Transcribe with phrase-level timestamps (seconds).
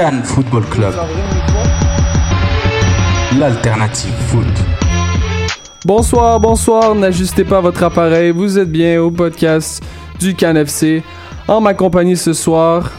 [0.00, 0.94] Cannes Football Club.
[3.38, 4.46] L'alternative foot.
[5.84, 9.84] Bonsoir, bonsoir, n'ajustez pas votre appareil, vous êtes bien au podcast
[10.18, 11.02] du Cannes FC.
[11.46, 12.90] En ma compagnie ce soir,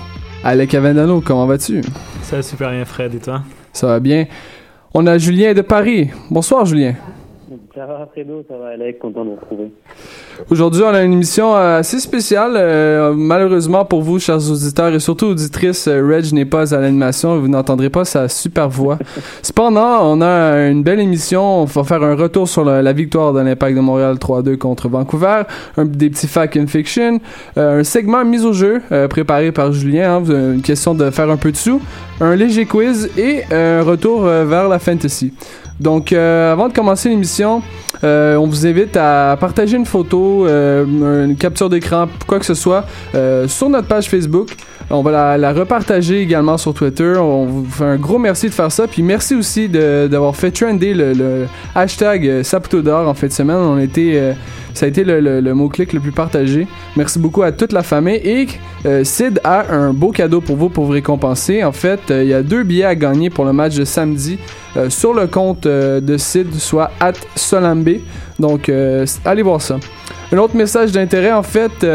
[0.44, 1.82] Alec Avendano, comment vas-tu?
[2.22, 3.42] Ça va super bien Fred, et toi?
[3.74, 4.28] Ça va bien.
[4.94, 6.12] On a Julien de Paris.
[6.30, 6.94] Bonsoir Julien.
[7.76, 9.72] Ça va Fredo, ça va Alec, content de vous retrouver.
[10.50, 12.54] Aujourd'hui, on a une émission euh, assez spéciale.
[12.56, 17.36] Euh, malheureusement pour vous, chers auditeurs et surtout auditrices, euh, Reg n'est pas à l'animation
[17.36, 18.98] et vous n'entendrez pas sa super voix.
[19.42, 21.64] Cependant, on a une belle émission.
[21.64, 24.88] On va faire un retour sur la, la victoire de l'Impact de Montréal 3-2 contre
[24.88, 25.42] Vancouver,
[25.76, 27.20] un, des petits facts and fiction,
[27.58, 31.52] un segment mise au jeu préparé par Julien, hein, une question de faire un peu
[31.52, 31.82] de sous,
[32.22, 35.34] un léger quiz et un retour vers la fantasy.
[35.82, 37.64] Donc, euh, avant de commencer l'émission,
[38.04, 42.54] euh, on vous invite à partager une photo, euh, une capture d'écran, quoi que ce
[42.54, 42.86] soit,
[43.48, 44.56] sur notre page Facebook.
[44.92, 47.14] On va la, repartager également sur Twitter.
[47.18, 48.88] On vous fait un gros merci de faire ça.
[48.88, 53.56] Puis merci aussi d'avoir fait trender le, hashtag Saputo d'or en fin de semaine.
[53.56, 54.34] On été
[54.74, 56.68] ça a été le, mot-clic le plus partagé.
[56.96, 58.20] Merci beaucoup à toute la famille.
[58.24, 58.48] Et
[58.86, 61.64] euh, Sid a un beau cadeau pour vous pour vous récompenser.
[61.64, 64.40] En fait, euh, il y a deux billets à gagner pour le match de samedi
[64.78, 67.98] euh, sur le compte de Sid, soit at Solambe.
[68.40, 68.72] Donc,
[69.26, 69.78] allez voir ça.
[70.32, 71.86] Un autre message d'intérêt, en fait,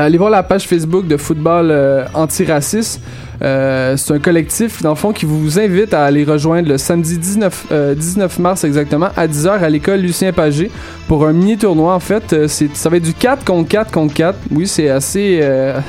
[0.00, 3.00] allez voir la page Facebook de football antiraciste.
[3.42, 7.18] Euh, c'est un collectif, dans le fond, qui vous invite à aller rejoindre le samedi
[7.18, 7.66] 19,
[7.96, 10.70] 19 euh, mars exactement à 10h à l'école Lucien Pagé
[11.08, 11.94] pour un mini tournoi.
[11.94, 14.38] En fait, euh, ça va être du 4 contre 4 contre 4.
[14.52, 15.42] Oui, c'est assez,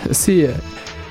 [0.09, 0.49] assez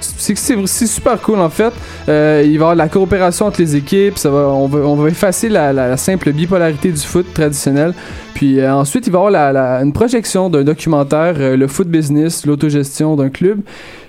[0.03, 1.73] c'est super cool en fait.
[2.07, 4.15] il va y avoir de la coopération entre les équipes.
[4.25, 7.95] On, va, effacer la, simple bipolarité du foot traditionnel.
[8.35, 13.29] Puis ensuite, il va y avoir une projection d'un documentaire, le foot business, l'autogestion d'un
[13.29, 13.61] club.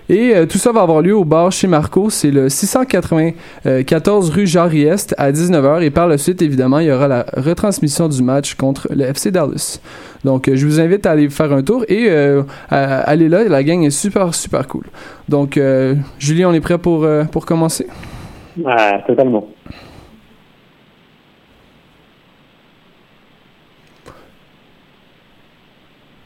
[0.10, 2.10] Et euh, tout ça va avoir lieu au bar chez Marco.
[2.10, 5.82] C'est le 694 rue Jarry-Est à 19h.
[5.82, 9.32] Et par la suite, évidemment, il y aura la retransmission du match contre le FC
[9.32, 9.80] Dallas.
[10.24, 13.44] Donc, euh, je vous invite à aller faire un tour et euh, à aller là.
[13.44, 14.86] La gang est super, super cool.
[15.28, 15.60] Donc,
[16.20, 17.88] Julie, on est prêt pour, pour commencer?
[18.58, 19.48] Ouais, totalement.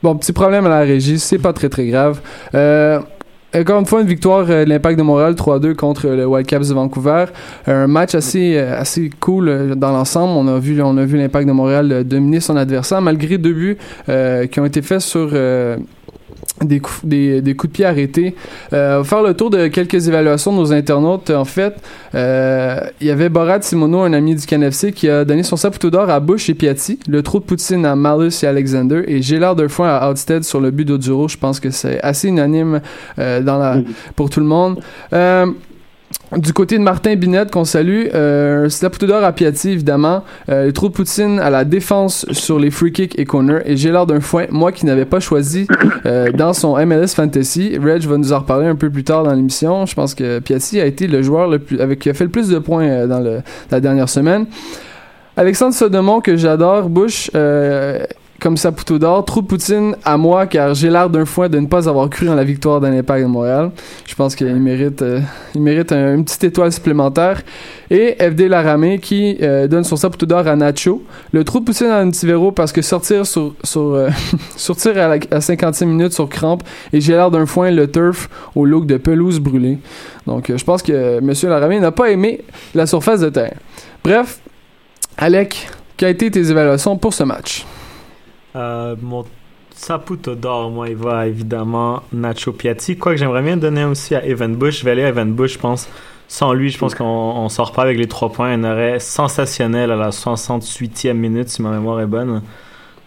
[0.03, 2.21] Bon, petit problème à la régie, c'est pas très très grave.
[2.53, 2.99] Euh,
[3.59, 6.73] encore une fois, une victoire euh, de l'Impact de Montréal 3-2 contre le Wildcats de
[6.73, 7.25] Vancouver.
[7.65, 10.33] Un match assez, euh, assez cool euh, dans l'ensemble.
[10.33, 13.77] On a vu, on a vu l'Impact de Montréal dominer son adversaire malgré deux buts
[14.51, 15.31] qui ont été faits sur
[16.63, 18.35] des coups, des, des, coups de pied arrêtés.
[18.73, 21.29] Euh, faire le tour de quelques évaluations de nos internautes.
[21.29, 21.75] En fait,
[22.15, 25.89] euh, il y avait Borat Simono, un ami du KNFC, qui a donné son sapoteau
[25.89, 29.55] d'or à Bush et Piatti, le trou de Poutine à Malus et Alexander, et Gélard
[29.69, 31.27] fois à Outstead sur le but d'Oduro.
[31.27, 32.81] Je pense que c'est assez unanime
[33.19, 33.77] euh, dans la,
[34.15, 34.81] pour tout le monde.
[36.33, 40.23] Euh, du côté de Martin Binette, qu'on salue, euh, Saputo d'or à Piatti, évidemment.
[40.49, 43.61] Euh, trous de Poutine à la défense sur les free kicks et corners.
[43.65, 45.67] Et j'ai l'air d'un foin, moi qui n'avais pas choisi
[46.05, 47.77] euh, dans son MLS Fantasy.
[47.77, 49.85] Reg va nous en reparler un peu plus tard dans l'émission.
[49.85, 52.31] Je pense que Piatti a été le joueur le plus, avec, qui a fait le
[52.31, 53.41] plus de points euh, dans le,
[53.71, 54.45] la dernière semaine.
[55.35, 57.29] Alexandre Sodomont, que j'adore, Bush,
[58.39, 61.65] comme Saputo d'or, trop de Poutine à moi car j'ai l'air d'un fois de ne
[61.65, 63.71] pas avoir cru en la victoire d'un Impact de Montréal.
[64.05, 65.21] Je pense qu'il mérite, euh,
[65.55, 67.41] il mérite un, une petite étoile supplémentaire.
[67.89, 71.03] Et FD Laramé qui euh, donne son Saputo d'or à Nacho.
[71.31, 74.09] Le trou de Poutine à Antivero parce que sortir sur, sur euh,
[74.55, 76.63] sortir à, à 55 minutes sur crampe
[76.93, 79.79] et j'ai l'air d'un foin le turf au look de pelouse brûlée.
[80.27, 82.41] Donc je pense que Monsieur Laramé n'a pas aimé
[82.75, 83.55] la surface de terre.
[84.03, 84.39] Bref,
[85.17, 87.65] Alec, quelles ont été tes évaluations pour ce match?
[88.55, 89.25] Euh, mon
[89.77, 92.97] Saputo d'or, moi, il va évidemment Nacho Piatti.
[92.97, 94.79] Quoi que j'aimerais bien donner aussi à Evan Bush.
[94.79, 95.87] Je vais aller à Evan Bush, je pense.
[96.27, 98.51] Sans lui, je pense qu'on sort pas avec les trois points.
[98.51, 102.41] Un arrêt sensationnel à la 68e minute, si ma mémoire est bonne.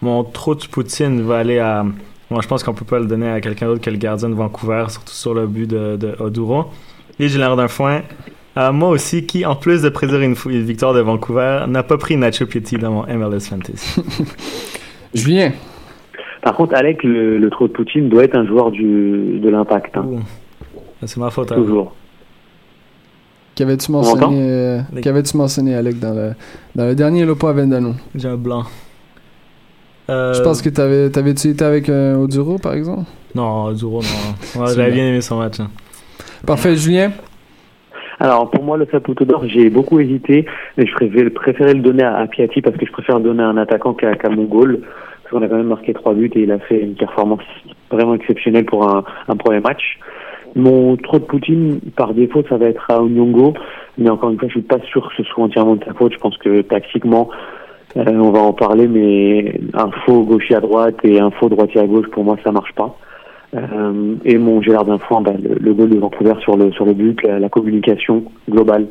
[0.01, 1.85] Mon trou de Poutine va aller à.
[2.29, 4.33] Moi, je pense qu'on peut pas le donner à quelqu'un d'autre que le gardien de
[4.33, 6.71] Vancouver, surtout sur le but de, de Oduro.
[7.19, 8.01] Et j'ai l'air d'un foin.
[8.57, 11.97] Euh, moi aussi, qui, en plus de préserver une, une victoire de Vancouver, n'a pas
[11.97, 14.01] pris Nacho Piatti dans mon MLS Fantasy.
[15.13, 15.51] Julien.
[16.41, 19.95] Par contre, Alec, le, le trou de Poutine doit être un joueur du, de l'impact.
[19.97, 20.07] Hein.
[21.05, 21.51] C'est ma faute.
[21.51, 21.55] Hein.
[21.55, 21.93] Toujours.
[23.55, 26.31] Qu'avais-tu mentionné, euh, qu'avais-tu mentionné, Alec, dans le,
[26.73, 27.93] dans le dernier Lopo à Vendano?
[28.15, 28.63] J'ai un blanc.
[30.09, 30.33] Euh...
[30.33, 33.09] Je pense que t'avais, t'avais-tu été avec euh, Oduro, par exemple?
[33.35, 34.65] Non, Oduro, non.
[34.67, 35.59] j'avais bien aimé son match.
[35.59, 35.69] Hein.
[36.45, 37.11] Parfait, Julien?
[38.23, 40.45] Alors pour moi le Saputo d'or j'ai beaucoup hésité
[40.77, 40.93] mais je
[41.29, 44.29] préférais, le donner à, Piatti parce que je préfère donner à un attaquant qu'à qu
[44.29, 44.81] Mongol
[45.23, 47.41] parce qu'on a quand même marqué trois buts et il a fait une performance
[47.89, 49.97] vraiment exceptionnelle pour un, un premier match.
[50.55, 53.53] Mon trop de Poutine, par défaut, ça va être à Onyongo.
[53.97, 56.13] Mais encore une fois, je suis pas sûr que ce soit entièrement de sa faute.
[56.13, 57.29] Je pense que tactiquement,
[57.95, 61.79] euh, on va en parler, mais un faux gaucher à droite et un faux droitier
[61.79, 62.97] à gauche, pour moi, ça marche pas.
[63.53, 66.93] Euh, et mon Gérard d'info, bah, le, le goal de Vancouver sur le sur le
[66.93, 68.85] but, la, la communication globale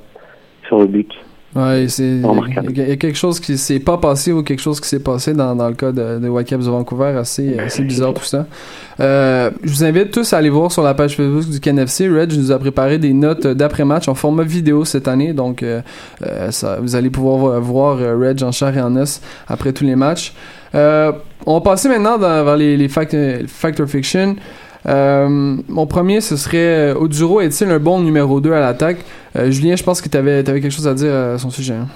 [0.69, 1.11] sur le but.
[1.57, 2.69] Ouais, c'est Remarquable.
[2.71, 5.35] il y a quelque chose qui s'est pas passé ou quelque chose qui s'est passé
[5.35, 8.47] dans, dans le cas de, de Whitecaps de Vancouver, assez, assez bizarre tout ça.
[9.01, 12.09] Euh, je vous invite tous à aller voir sur la page Facebook du KNFC.
[12.09, 15.81] Reg nous a préparé des notes d'après-match en format vidéo cette année, donc euh,
[16.51, 19.97] ça, vous allez pouvoir vo- voir Reg en chair et en os après tous les
[19.97, 20.33] matchs.
[20.77, 21.11] Euh,
[21.47, 23.17] on va passer maintenant dans- vers les, les fact,
[23.49, 24.37] fact or fiction.
[24.87, 28.99] Euh, mon premier, ce serait euh, Oduro est-il un bon numéro 2 à l'attaque?
[29.37, 31.75] Euh, Julien, je pense que tu avais, quelque chose à dire à son sujet.
[31.75, 31.87] hein?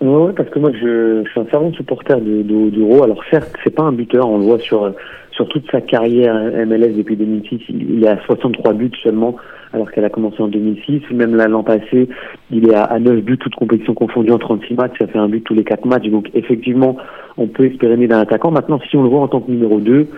[0.00, 3.02] Ouais, parce que moi, je, suis un fervent supporter de.
[3.02, 4.92] Alors certes, c'est pas un buteur, on le voit sur
[5.32, 6.34] sur toute sa carrière
[6.66, 9.36] MLS depuis 2006, il à 63 buts seulement,
[9.72, 11.02] alors qu'elle a commencé en 2006.
[11.12, 12.08] Même l'an passé,
[12.50, 15.28] il est à, à 9 buts, toutes compétitions confondues en 36 matchs, ça fait un
[15.28, 16.08] but tous les 4 matchs.
[16.08, 16.96] Donc effectivement,
[17.36, 18.50] on peut espérer d'un attaquant.
[18.50, 20.08] Maintenant, si on le voit en tant que numéro 2,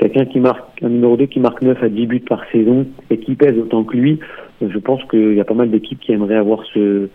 [0.00, 3.18] quelqu'un qui marque, un numéro 2 qui marque 9 à 10 buts par saison et
[3.18, 4.18] qui pèse autant que lui,
[4.62, 7.08] euh, je pense qu'il y a pas mal d'équipes qui aimeraient avoir ce,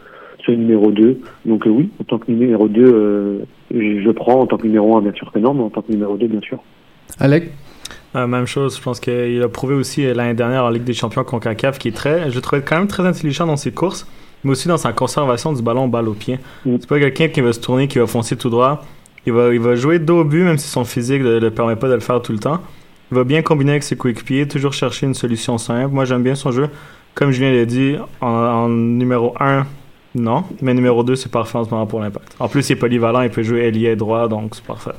[0.46, 1.20] ce numéro 2.
[1.46, 3.40] Donc euh, oui, en tant que numéro 2, euh,
[3.74, 4.42] je je prends.
[4.42, 6.28] En tant que numéro 1, bien sûr que non, mais en tant que numéro 2,
[6.28, 6.60] bien sûr.
[7.20, 7.52] Alec?
[8.16, 11.24] Euh, même chose, je pense qu'il a prouvé aussi l'année dernière en Ligue des Champions
[11.24, 14.08] contre CAF qui est très, je le trouvais quand même très intelligent dans ses courses,
[14.44, 16.40] mais aussi dans sa conservation du ballon balle au pied.
[16.66, 16.78] Mm.
[16.80, 18.86] C'est pas quelqu'un qui va se tourner, qui va foncer tout droit.
[19.26, 21.76] Il va, il va jouer dos au but, même si son physique ne le permet
[21.76, 22.60] pas de le faire tout le temps.
[23.12, 25.94] Il va bien combiner avec ses coéquipiers, toujours chercher une solution simple.
[25.94, 26.70] Moi, j'aime bien son jeu.
[27.14, 29.66] Comme Julien l'a dit, en, en numéro 1,
[30.16, 30.44] non.
[30.62, 32.36] Mais numéro 2, c'est parfait en ce moment pour l'impact.
[32.40, 34.92] En plus, il est polyvalent, il peut jouer ailier droit, donc c'est parfait.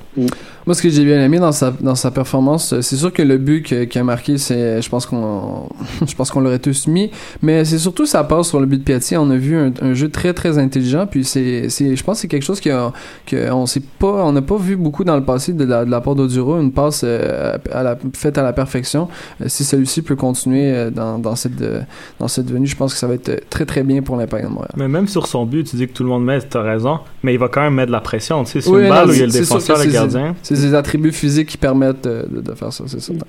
[0.67, 3.23] Moi, ce que j'ai bien aimé dans sa, dans sa performance, euh, c'est sûr que
[3.23, 5.69] le but qu'il a marqué, c'est, je pense qu'on,
[6.07, 7.11] je pense qu'on l'aurait tous mis,
[7.43, 9.17] mais c'est surtout sa passe sur le but de Piatti.
[9.17, 12.23] On a vu un, un jeu très, très intelligent, puis c'est, c'est, je pense que
[12.23, 12.93] c'est quelque chose qu'on,
[13.27, 15.91] que on s'est pas, on n'a pas vu beaucoup dans le passé de la, de
[15.91, 19.09] la part d'Oduro, une passe euh, à la, faite à la perfection.
[19.41, 21.83] Euh, si celui-ci peut continuer euh, dans, dans cette, euh,
[22.19, 24.51] dans cette venue, je pense que ça va être très, très bien pour l'impact de
[24.51, 24.73] Montréal.
[24.77, 27.33] Mais même sur son but, tu dis que tout le monde met, t'as raison, mais
[27.35, 28.45] il va quand même mettre de la pression.
[28.45, 30.35] Tu sais, c'est Oui, une balle où il y a le défenseur, le gardien.
[30.43, 33.27] C'est ses attributs physiques qui permettent de, de faire ça, c'est certain.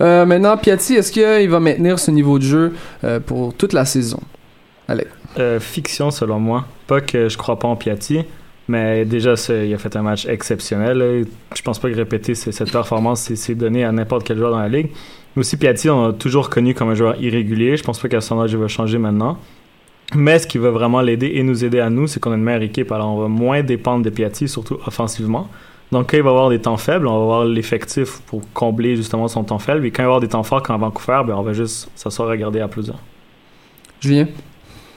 [0.00, 2.72] Euh, maintenant, Piatti, est-ce qu'il va maintenir ce niveau de jeu
[3.04, 4.20] euh, pour toute la saison?
[5.38, 6.66] Euh, fiction, selon moi.
[6.86, 8.20] Pas que je crois pas en Piatti,
[8.66, 11.26] mais déjà, il a fait un match exceptionnel.
[11.54, 14.68] Je pense pas que répéter cette performance, c'est- donné à n'importe quel joueur dans la
[14.68, 14.90] ligue.
[15.36, 17.76] Mais aussi, Piatti, on l'a toujours connu comme un joueur irrégulier.
[17.76, 19.38] Je pense pas qu'à son âge, il va changer maintenant.
[20.14, 22.42] Mais ce qui va vraiment l'aider et nous aider à nous, c'est qu'on a une
[22.42, 22.90] meilleure équipe.
[22.90, 25.48] Alors, on va moins dépendre de Piatti, surtout offensivement.
[25.92, 29.28] Donc, quand il va avoir des temps faibles, on va avoir l'effectif pour combler justement
[29.28, 29.86] son temps faible.
[29.86, 31.90] Et quand il va avoir des temps forts, comme à Vancouver, ben, on va juste
[31.94, 32.98] s'asseoir à regarder à plusieurs.
[34.00, 34.26] Julien?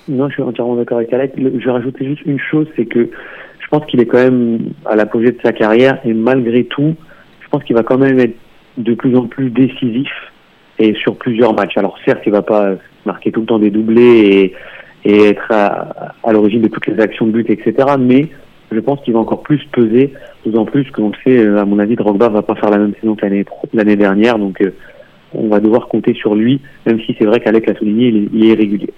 [0.07, 1.33] Non, je suis entièrement d'accord avec Alec.
[1.37, 3.09] Le- Je vais rajouter juste une chose, c'est que
[3.59, 6.95] je pense qu'il est quand même à l'apogée de sa carrière et malgré tout,
[7.41, 8.35] je pense qu'il va quand même être
[8.77, 10.09] de plus en plus décisif
[10.79, 11.77] et sur plusieurs matchs.
[11.77, 12.71] Alors certes, il va pas
[13.05, 14.53] marquer tout le temps des doublés et,
[15.05, 17.73] et être à, à l'origine de toutes les actions de but, etc.
[17.99, 18.29] Mais
[18.71, 20.13] je pense qu'il va encore plus peser,
[20.45, 22.93] d'autant plus qu'on le sait, euh, à mon avis, Drogba va pas faire la même
[22.99, 24.71] saison que l'année l'année dernière, donc euh,
[25.33, 28.27] on va devoir compter sur lui, même si c'est vrai qu'Alec l'a souligné, il est,
[28.33, 28.93] il est irrégulier.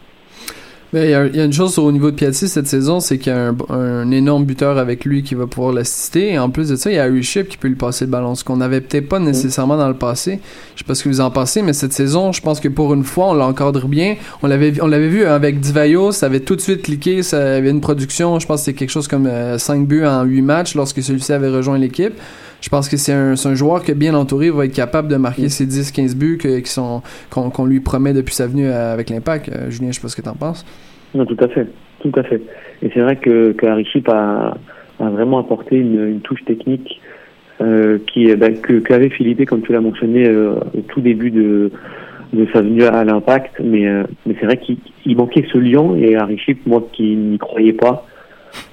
[0.93, 2.99] Mais il y, a- il y a une chose au niveau de Piatti cette saison,
[3.01, 6.33] c'est qu'il y a un, un énorme buteur avec lui qui va pouvoir l'assister.
[6.33, 8.11] Et en plus de ça, il y a Harry Ship qui peut lui passer le
[8.11, 10.39] ballon, ce qu'on n'avait peut-être pas nécessairement dans le passé.
[10.75, 12.93] Je sais pas ce que vous en pensez, mais cette saison, je pense que pour
[12.93, 14.15] une fois, on l'encadre bien.
[14.41, 17.71] On l'avait on l'avait vu avec Divayo, ça avait tout de suite cliqué, ça avait
[17.71, 21.01] une production, je pense que c'était quelque chose comme 5 buts en 8 matchs lorsque
[21.03, 22.13] celui-ci avait rejoint l'équipe.
[22.61, 25.49] Je pense que c'est un, un joueur que bien entouré va être capable de marquer
[25.49, 29.49] ses 10-15 buts que- qui sont qu'on lui promet depuis sa venue avec l'Impact.
[29.49, 30.65] Euh, Julien, je sais pas ce que t'en penses.
[31.13, 31.67] Non, tout à fait,
[32.01, 32.41] tout à fait.
[32.81, 34.57] Et c'est vrai que, que Harry Chip a,
[34.99, 36.99] a vraiment apporté une, une touche technique
[37.61, 41.71] euh, qui bah, que qu'avait Philippe, comme tu l'as mentionné euh, au tout début de
[42.33, 43.61] de sa venue à l'Impact.
[43.63, 47.15] Mais euh, mais c'est vrai qu'il il manquait ce lien et Harry Chip, moi qui
[47.15, 48.05] n'y croyais pas,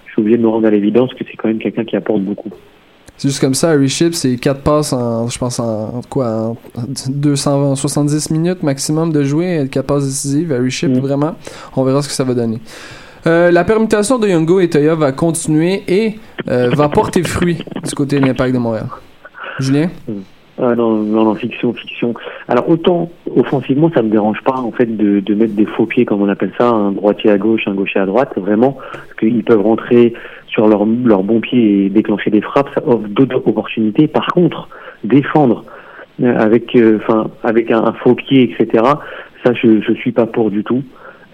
[0.06, 2.22] je suis obligé de me rendre à l'évidence que c'est quand même quelqu'un qui apporte
[2.22, 2.50] beaucoup.
[3.22, 6.56] C'est juste comme ça, Harry Ship, c'est 4 passes en, je pense, en, quoi, en
[7.08, 10.52] 270 minutes maximum de jouer, 4 passes décisives.
[10.52, 10.98] Harry Ship, Mm.
[10.98, 11.34] vraiment.
[11.76, 12.58] On verra ce que ça va donner.
[13.28, 17.94] Euh, la permutation de Youngo et Toya va continuer et euh, va porter fruit du
[17.94, 18.86] côté de l'Impact de Montréal.
[19.60, 19.88] Julien?
[20.64, 22.14] Ah non, fiction, fiction.
[22.46, 26.22] Alors autant offensivement, ça me dérange pas en fait de, mettre des faux pieds, comme
[26.22, 29.60] on appelle ça, un droitier à gauche, un gaucher à droite, vraiment, parce qu'ils peuvent
[29.60, 30.14] rentrer
[30.46, 34.06] sur leur, leur bon pied et déclencher des frappes, ça offre d'autres opportunités.
[34.06, 34.68] Par contre,
[35.02, 35.64] défendre
[36.22, 38.84] euh, avec, euh, enfin, avec un, faux pied, etc.,
[39.44, 40.84] Ça, je je suis pas pour du tout.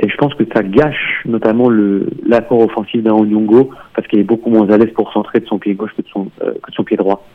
[0.00, 4.24] Et je pense que ça gâche notamment le l'accord offensif d'un Onyongo parce qu'il est
[4.24, 6.70] beaucoup moins à l'aise pour centrer de son pied gauche que de son, euh, que
[6.70, 7.26] de son pied droit.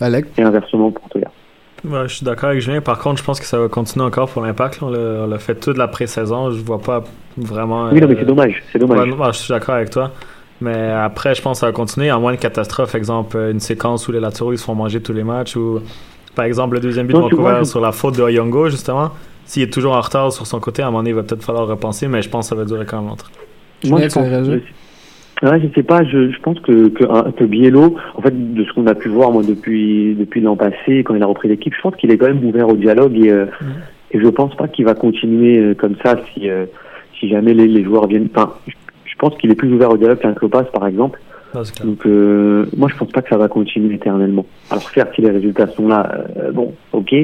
[0.00, 0.26] Alec?
[0.38, 1.30] Et inversement pour Toya.
[1.84, 2.80] Ouais, je suis d'accord avec Julien.
[2.80, 4.78] Par contre, je pense que ça va continuer encore pour l'impact.
[4.82, 6.50] On l'a- on l'a fait toute la pré-saison.
[6.50, 7.04] Je vois pas
[7.36, 7.90] vraiment.
[7.90, 8.62] Oui, non, mais euh, c'est dommage.
[8.72, 8.98] C'est dommage.
[9.00, 10.10] Ouais, non, je suis d'accord avec toi.
[10.60, 12.08] Mais après, je pense que ça va continuer.
[12.08, 15.12] À moins de catastrophe, exemple, une séquence où les latéraux ils se font manger tous
[15.12, 15.56] les matchs.
[15.56, 15.80] Ou,
[16.34, 19.10] par exemple, le deuxième but Non, de Vancouver je- sur la faute de Oyongo, justement.
[19.44, 21.42] S'il est toujours en retard sur son côté, à un moment donné, il va peut-être
[21.44, 22.08] falloir repenser.
[22.08, 23.26] Mais je pense que ça va durer quand même longtemps.
[23.82, 24.24] Julien, je pense,
[25.44, 28.54] je, ouais, je sais pas, je, je pense que, que, un- que Biello, en fait,
[28.54, 31.48] de ce qu'on a pu voir moi depuis depuis l'an passé, quand il a repris
[31.48, 33.68] l'équipe, je pense qu'il est quand même ouvert au dialogue et, euh, Mhm.
[34.12, 36.66] et je pense pas qu'il va continuer euh, comme ça si euh,
[37.20, 38.28] si jamais les, les joueurs viennent.
[38.34, 38.72] Enfin, je,
[39.04, 41.20] je pense qu'il est plus ouvert au dialogue qu'un Klopas par exemple.
[41.62, 41.84] C'est.
[41.84, 44.44] Donc euh, moi je pense pas que ça va continuer éternellement.
[44.70, 47.14] Alors certes si les résultats sont là, euh, bon, ok,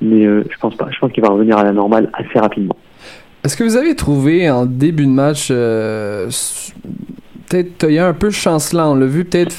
[0.00, 0.88] mais euh, je pense pas.
[0.90, 2.76] Je pense qu'il va revenir à la normale assez rapidement.
[3.44, 6.28] Est-ce que vous avez trouvé en début de match euh,
[7.48, 9.54] peut-être il y a un peu chancelant, on l'a vu peut-être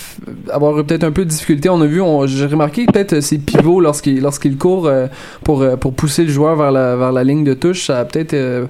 [0.51, 3.81] avoir peut-être un peu de difficulté, on a vu j'ai remarqué peut-être euh, ses pivots
[3.81, 5.07] lorsqu'il lorsqu'il court euh,
[5.43, 8.05] pour euh, pour pousser le joueur vers la vers la ligne de touche, ça a
[8.05, 8.65] peut-être euh,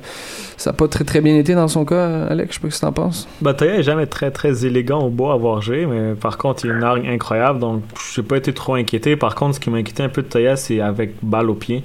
[0.58, 2.80] ça a pas très très bien été dans son cas Alex, je sais pas ce
[2.80, 3.28] que t'en penses.
[3.42, 6.66] Bah, Toya est jamais très très élégant au beau à voir jouer, mais par contre,
[6.66, 7.84] il a une hargne incroyable, donc
[8.14, 9.16] j'ai pas été trop inquiété.
[9.16, 11.84] Par contre, ce qui m'a inquiété un peu de Toya, c'est avec balle au pied,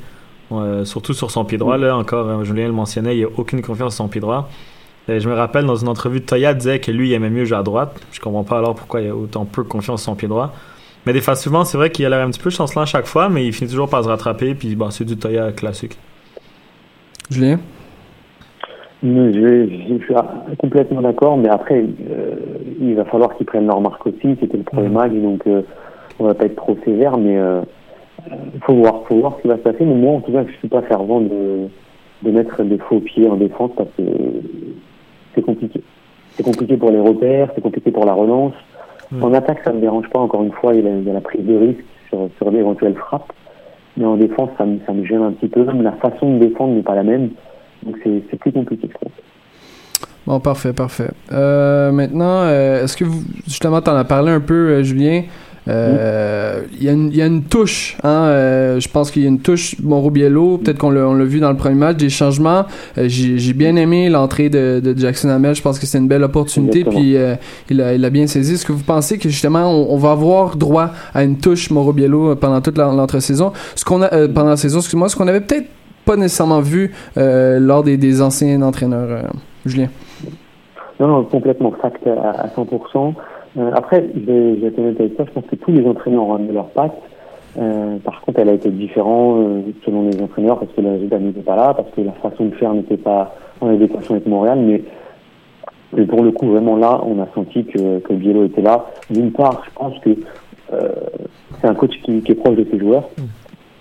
[0.53, 1.79] Euh, surtout sur son pied droit.
[1.79, 4.49] Là, encore, euh, Julien le mentionnait, il a aucune confiance en son pied droit.
[5.09, 7.59] Et je me rappelle dans une entrevue, Toya disait que lui, il aimait mieux jouer
[7.59, 8.01] à droite.
[8.13, 10.53] Je comprends pas alors pourquoi il a autant peu confiance en son pied droit.
[11.07, 13.05] Mais des fois, souvent, c'est vrai qu'il a l'air un petit peu chancelant à chaque
[13.07, 15.99] fois, mais il finit toujours par se rattraper, puis bon, c'est du Toya classique.
[17.31, 17.59] Julien?
[19.03, 19.69] Mais Je,
[19.99, 20.15] je suis
[20.59, 22.37] complètement d'accord, mais après, euh,
[22.81, 24.37] il va falloir qu'ils prennent leur marque aussi.
[24.41, 24.95] C'était le premier Mhm.
[24.95, 25.61] match, donc euh,
[26.19, 27.61] on va pas être trop sévère, mais euh,
[28.63, 29.85] faut voir, faut voir ce qui va se passer.
[29.85, 31.69] Mais moi, en tout cas, je suis pas fervent de,
[32.23, 34.03] de mettre des faux pieds en défense parce que
[35.35, 35.83] c'est compliqué.
[36.37, 38.55] C'est compliqué pour les repères, c'est compliqué pour la relance.
[39.21, 40.19] En attaque, ça me dérange pas.
[40.19, 42.51] Encore une fois, il y a, il y a la prise de risque sur, sur
[42.51, 43.33] d'éventuelles frappes.
[43.97, 45.65] Mais en défense, ça me, ça me gêne un petit peu.
[45.65, 47.31] Même la façon de défendre n'est pas la même.
[47.85, 49.13] Donc c'est plus compliqué, je trouve.
[50.27, 51.11] Bon, parfait, parfait.
[51.33, 55.25] Euh, maintenant, euh, est-ce que vous, justement, t'en as parlé un peu, euh, Julien?
[55.67, 59.23] Euh, Il y, a une- il y a une touche, hein, euh, je pense qu'il
[59.23, 62.11] y a une touche Mauro Biello, peut-être qu'on l'a vu dans le premier match, des
[62.11, 62.65] changements.
[62.99, 66.09] Euh, J'ai j'ai bien aimé l'entrée de, de Jackson Hamel, je pense que c'est une
[66.09, 67.01] belle opportunité, Exactement.
[67.01, 67.35] puis euh,
[67.71, 68.55] il, a, il a bien saisi.
[68.55, 71.93] Est-ce que vous pensez que justement on, on va avoir droit à une touche Mauro
[71.93, 73.53] Biello euh, pendant toute l'entre-saison?
[73.75, 75.69] Ce qu'on a, euh, pendant la saison, excuse-moi, ce qu'on avait peut-être
[76.05, 79.23] pas nécessairement vu euh, lors des, des anciens entraîneurs, euh,
[79.65, 79.89] Julien?
[81.01, 83.15] Non, non, complètement fact à, à 100%.
[83.57, 86.53] Euh, après, je je vais avec toi, je pense que tous les entraîneurs ont ramené
[86.53, 87.01] leurs pattes.
[87.57, 91.19] Euh, par contre, elle a été différente euh, selon les entraîneurs parce que le résultat
[91.19, 94.59] n'était pas là, parce que la façon de faire n'était pas en adéquation avec Montréal.
[94.61, 94.83] Mais,
[95.97, 98.87] mais pour le coup, vraiment là, on a senti que, que Biello était là.
[99.09, 100.11] D'une part, je pense que
[100.73, 100.89] euh,
[101.61, 103.09] c'est un coach qui, qui est proche de ses joueurs.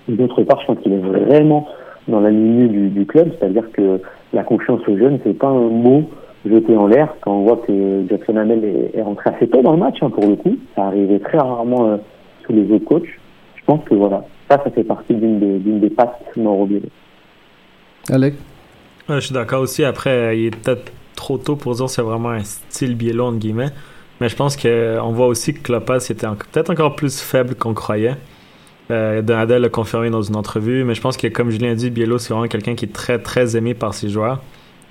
[0.08, 1.68] D'autre part, je pense qu'il est vraiment
[2.08, 4.01] dans la lignée du, du club, c'est-à-dire que
[4.34, 6.03] la confiance aux jeunes, c'est pas un mot
[6.45, 9.71] jeté en l'air quand on voit que Jackson Hamel est, est rentré assez tôt dans
[9.71, 10.57] le match, hein, pour le coup.
[10.75, 11.97] Ça arrivait très rarement euh,
[12.45, 13.07] sous les autres coachs.
[13.55, 16.88] Je pense que voilà, ça, ça fait partie d'une des, d'une des pattes Mauro Biello.
[18.09, 18.33] Alec?
[19.07, 19.83] Ouais, je suis d'accord aussi.
[19.83, 23.25] Après, euh, il est peut-être trop tôt pour dire que c'est vraiment un style biello,
[23.25, 23.69] entre guillemets.
[24.19, 27.73] Mais je pense qu'on voit aussi que Klopas était en- peut-être encore plus faible qu'on
[27.73, 28.15] croyait.
[28.91, 30.83] Euh, Donadel l'a confirmé dans une entrevue.
[30.83, 33.55] Mais je pense que, comme Julien dit, Biello, c'est vraiment quelqu'un qui est très, très
[33.55, 34.41] aimé par ses joueurs.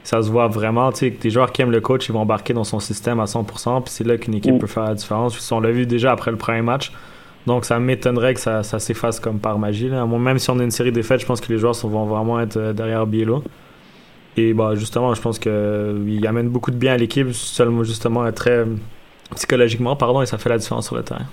[0.04, 0.90] Ça se voit vraiment.
[0.92, 3.24] Tu sais, des joueurs qui aiment le coach, ils vont embarquer dans son système à
[3.26, 3.82] 100%.
[3.82, 4.58] Puis c'est là qu'une équipe Mm.
[4.58, 5.34] peut faire la différence.
[5.34, 6.92] Puis on l'a vu déjà après le premier match.
[7.46, 9.88] Donc ça m'étonnerait que ça, ça s'efface comme par magie.
[9.88, 10.04] Là.
[10.04, 12.06] Moi, même si on a une série de défaites, je pense que les joueurs vont
[12.06, 13.42] vraiment être euh, derrière Biello.
[14.36, 18.30] Et bah justement, je pense que euh, amène beaucoup de bien à l'équipe, seulement justement
[18.32, 18.66] très euh,
[19.34, 21.26] psychologiquement, pardon, et ça fait la différence sur le terrain.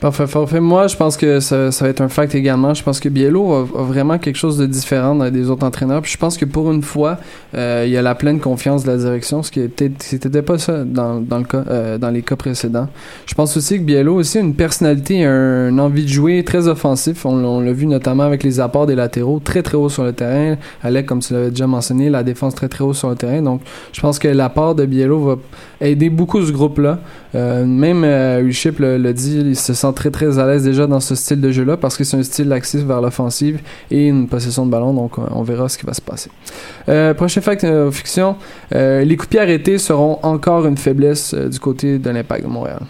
[0.00, 0.60] Parfait, parfait.
[0.60, 2.72] Moi, je pense que ça, ça va être un fact également.
[2.72, 6.00] Je pense que Biello a, a vraiment quelque chose de différent des autres entraîneurs.
[6.00, 7.18] Puis je pense que pour une fois,
[7.54, 9.60] euh, il y a la pleine confiance de la direction, ce qui
[9.98, 12.88] c'était pas ça dans, dans le cas euh, dans les cas précédents.
[13.26, 16.66] Je pense aussi que Biello a aussi une personnalité, un, une envie de jouer très
[16.66, 17.26] offensif.
[17.26, 20.14] On, on l'a vu notamment avec les apports des latéraux très très haut sur le
[20.14, 20.56] terrain.
[20.82, 23.42] Alec, comme tu l'avais déjà mentionné, la défense très très haut sur le terrain.
[23.42, 23.60] Donc,
[23.92, 25.36] je pense que l'apport de Biello va
[25.82, 27.00] aider beaucoup ce groupe-là.
[27.34, 30.86] Euh, même euh, Ulchip le, le dit, il se sent très très à l'aise déjà
[30.86, 34.28] dans ce style de jeu-là parce que c'est un style axif vers l'offensive et une
[34.28, 36.30] possession de ballon, donc euh, on verra ce qui va se passer.
[36.88, 38.36] Euh, prochain fact euh, fiction,
[38.74, 42.80] euh, les coups arrêtés seront encore une faiblesse du côté de l'impact de Montréal.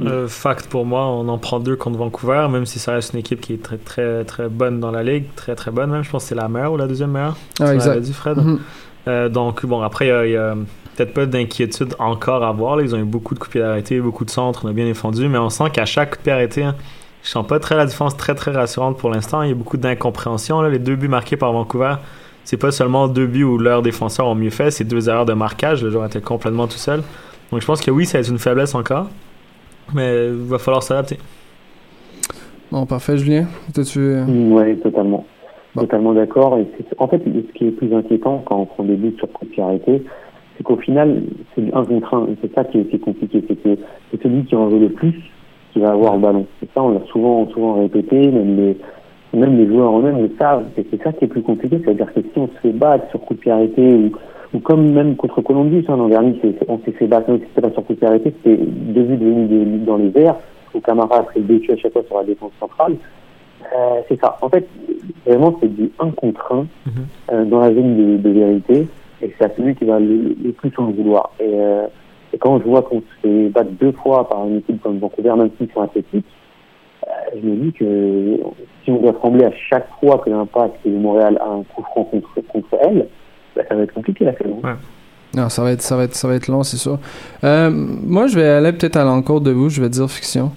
[0.00, 3.20] Euh, fact pour moi, on en prend deux contre Vancouver, même si ça reste une
[3.20, 6.02] équipe qui est très très très bonne dans la ligue, très très bonne même.
[6.02, 7.36] Je pense que c'est la meilleure ou la deuxième meilleure.
[7.60, 8.00] Ah, exact.
[8.00, 8.38] dit, Fred.
[8.38, 9.28] Mhm.
[9.28, 10.54] Donc bon, après il y a, il y a
[11.00, 12.76] peut-être pas d'inquiétude encore à avoir.
[12.76, 12.82] là.
[12.82, 14.84] Ils ont eu beaucoup de coups de pied arrêtés, beaucoup de centres, on a bien
[14.84, 16.74] défendu, mais on sent qu'à chaque coup de pied arrêté, hein,
[17.22, 19.42] je sens pas très la défense très très rassurante pour l'instant.
[19.42, 20.62] Il y a beaucoup d'incompréhension.
[20.62, 21.94] Les deux buts marqués par Vancouver,
[22.44, 25.34] c'est pas seulement deux buts où leurs défenseurs ont mieux fait, c'est deux erreurs de
[25.34, 25.82] marquage.
[25.82, 27.02] Le joueur était complètement tout seul.
[27.50, 29.08] Donc je pense que oui, ça va être une faiblesse encore,
[29.94, 31.18] mais il va falloir s'adapter.
[32.70, 33.46] Bon, parfait, Julien.
[33.74, 33.98] T'as-tu...
[33.98, 35.26] euh, Oui, totalement.
[35.74, 35.82] Bon.
[35.82, 36.58] Totalement d'accord.
[36.98, 39.50] En fait, ce qui est plus inquiétant quand on prend des buts sur coup de
[39.50, 40.04] pied arrêté,
[40.60, 41.22] c'est qu'au final,
[41.54, 42.26] c'est du un contre un.
[42.26, 43.42] Et c'est ça qui est, qui est compliqué.
[43.48, 43.78] C'est que
[44.10, 45.14] c'est celui qui en veut le plus
[45.72, 46.44] qui va avoir le ballon.
[46.62, 48.30] Et ça, on l'a souvent, souvent répété.
[48.30, 48.76] Même les,
[49.32, 50.64] même les joueurs eux-mêmes le savent.
[50.76, 51.80] Et c'est ça qui est plus compliqué.
[51.82, 54.10] C'est-à-dire que si on se fait battre sur coup de pied arrêté ou,
[54.52, 57.38] ou comme même contre Colombie, ça, l'an dernier, c'est- c'est- on s'est fait battre, même
[57.40, 60.36] si c'était pas sur coup de pied arrêté, c'était deux buts venus dans les airs,
[60.74, 62.96] où Camara a pris à chaque fois sur la défense centrale.
[63.62, 64.36] Euh, c'est ça.
[64.42, 64.66] En fait,
[65.24, 66.66] vraiment, c'est du 1 contre 1 Mhm.
[67.32, 68.88] euh, dans la zone de, de vérité,
[69.22, 71.30] et c'est à celui qui va le, le plus en vouloir.
[71.40, 71.86] Et, euh,
[72.32, 75.34] et quand je vois qu'on se fait battre deux fois par une équipe comme Vancouver,
[75.36, 76.26] même s'ils sont athlétiques,
[77.06, 78.38] euh, je me dis que
[78.84, 82.04] si on doit trembler à chaque fois que l'Impact et Montréal a un coup franc
[82.04, 83.08] contre, contre elle,
[83.56, 84.60] bah, ça va être compliqué la saison.
[85.36, 86.98] Non, ça va être, ça va être, ça va être long, c'est sûr.
[87.44, 89.68] Euh, moi, je vais aller peut-être à l'encontre de vous.
[89.68, 90.50] Je vais dire fiction.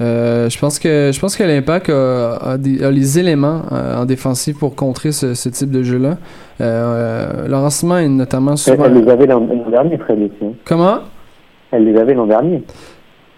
[0.00, 3.96] Euh, je pense que je pense que l'Impact a, a des- a les éléments euh,
[4.00, 6.16] en défensif pour contrer ce, ce type de jeu-là.
[6.60, 6.64] Euh,
[7.44, 8.84] euh, Laurent Simon est notamment souvent.
[8.86, 10.30] elle les avait l'an dernier, aussi.
[10.42, 10.52] hein.
[10.64, 10.98] Comment?
[11.72, 12.62] Elle les avait l'an dernier.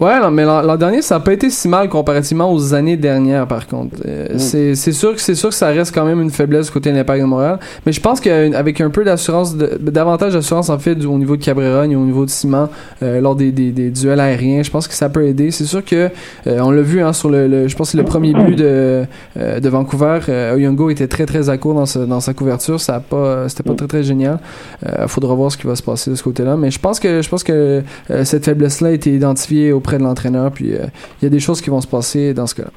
[0.01, 3.47] Ouais, non, mais l'an dernier, ça n'a pas été si mal comparativement aux années dernières,
[3.47, 3.95] par contre.
[4.05, 4.75] Euh, Mm.
[4.75, 7.21] c'est sûr que sûr que ça reste quand même une faiblesse du côté de l'Impact
[7.23, 11.17] de Montréal, mais je pense qu'avec un peu d'assurance, davantage d'assurance en fait du- au
[11.17, 12.69] niveau de Cabrera et au niveau de Simon
[13.05, 15.53] euh, lors des, des, des duels aériens, je pense que ça peut aider.
[15.53, 16.09] C'est sûr que
[16.49, 19.05] euh, on l'a vu hein, sur le, le- je pense que le premier but de
[19.37, 20.19] euh, de Vancouver,
[20.55, 23.63] Oyongo était très très à court dans, sa- dans sa couverture, ça a pas, c'était
[23.63, 24.41] pas très très génial.
[24.87, 27.23] Euh, faudra voir ce qui va se passer de ce côté-là, mais je pense que
[27.23, 27.83] je pense que
[28.25, 30.87] cette faiblesse-là a été identifiée auprès de l'entraîneur, puis euh,
[31.21, 32.71] il y a des choses qui vont se passer dans ce cas-là.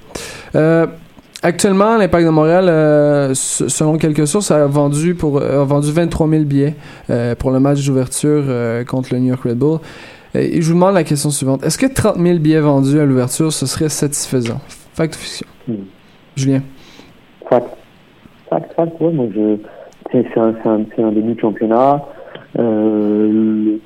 [0.56, 0.88] Euh,
[1.42, 6.44] actuellement, l'Impact de Montréal, euh, selon quelques sources, a vendu, pour, a vendu 23 000
[6.44, 6.76] billets
[7.10, 9.80] euh, pour le match d'ouverture euh, contre le New York Red Bull.
[10.36, 11.64] Et je vous demande la question suivante.
[11.64, 14.60] Est-ce que 30 000 billets vendus à l'ouverture, ce serait satisfaisant?
[14.94, 15.48] Fact ou fiction?
[15.68, 15.74] Hmm.
[16.36, 16.62] Julien?
[17.50, 17.68] Fact.
[18.50, 19.58] Fact, fact, ouais, moi je.
[20.12, 22.02] C'est un, début de championnat.
[22.56, 23.80] Le-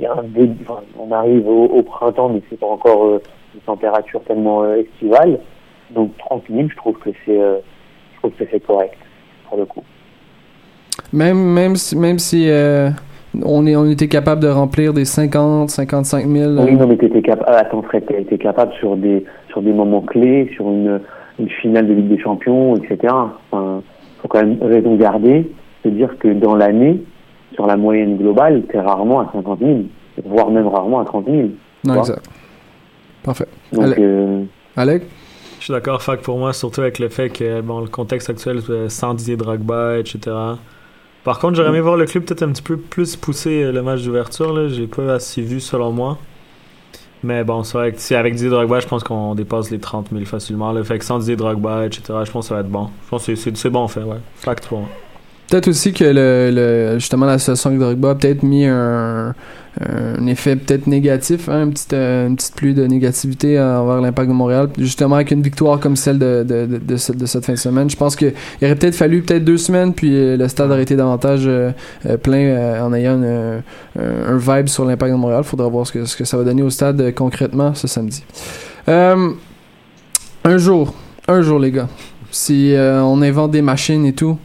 [0.00, 3.22] c'est un début- enfin, on arrive au, au printemps, mais c'est pas encore euh,
[3.54, 5.38] une température tellement euh, estivale.
[5.94, 7.58] Donc 30 000, je trouve que c'est euh,
[8.14, 8.96] je trouve que c'est correct
[9.48, 9.82] pour le coup.
[11.12, 12.88] Même, même si, même si euh,
[13.44, 16.50] on, est, on était capable de remplir des 50, 55 000.
[16.50, 17.50] euh, Oui, non, mais t'étais capable.
[17.54, 21.00] Attends, Fred, t'as été capable sur des sur des moments clés, sur une,
[21.38, 23.12] une finale de Ligue des Champions, etc.
[23.50, 23.82] Enfin,
[24.22, 25.50] faut quand même raison garder,
[25.84, 27.02] de dire que dans l'année,
[27.54, 29.80] sur la moyenne globale, t'es rarement à 50 000,
[30.24, 31.48] voire même rarement à 30 000.
[31.84, 32.24] non, exact.
[33.22, 33.46] Parfait.
[33.72, 33.96] Donc, Allez.
[33.96, 34.04] Mm.
[34.04, 34.44] euh,
[34.76, 35.02] Alec?
[35.58, 38.60] Je suis d'accord, fac pour moi, surtout avec le fait que bon, le contexte actuel,
[38.68, 40.18] euh, sans Didier Drogba, etc.
[41.22, 43.80] Par contre, j'aurais aimé voir le club peut-être un petit peu plus pousser euh, le
[43.82, 44.52] match d'ouverture.
[44.52, 44.66] là.
[44.68, 46.18] J'ai pas assez vu selon moi.
[47.22, 50.08] Mais bon, c'est vrai que si avec Didier Drogba, je pense qu'on dépasse les 30
[50.10, 50.72] 000 facilement.
[50.72, 52.88] Le fait que sans Didier Drogba, etc., je pense que ça va être bon.
[53.04, 54.16] Je pense que c'est- c'est c'est bon en fait, ouais.
[54.34, 54.88] Fact pour moi.
[55.52, 59.34] Peut-être aussi que le, le- justement l'association avec a peut-être mis un,
[60.26, 64.34] effet peut-être négatif, hein, une, petite, euh, une petite pluie de négativité envers l'impact de
[64.34, 64.70] Montréal.
[64.78, 67.90] Justement avec une victoire comme celle de, de, cette, fin de semaine.
[67.90, 70.96] Je pense qu'il aurait peut-être fallu peut-être deux semaines, puis euh, le stade aurait été
[70.96, 71.72] davantage euh,
[72.22, 73.62] plein en ayant une-
[74.00, 75.44] un, vibe sur l'impact de Montréal.
[75.44, 78.24] Faudra voir ce que, ce que ça va donner au stade concrètement ce samedi.
[78.86, 79.36] Un
[80.56, 80.94] jour,
[81.28, 81.88] un jour les gars,
[82.30, 84.38] si on invente des machines et tout,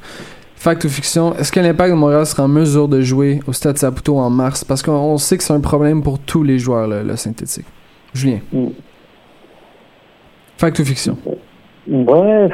[0.57, 3.77] Fact ou fiction, est-ce que l'Impact de Montréal sera en mesure de jouer au Stade
[3.77, 4.63] Saputo en mars?
[4.63, 7.67] Parce qu'on on sait que c'est un problème pour tous les joueurs, le, le synthétique.
[8.13, 8.39] Julien.
[8.51, 8.69] Mm.
[10.57, 11.15] Fact ou fiction?
[11.85, 12.51] Bref.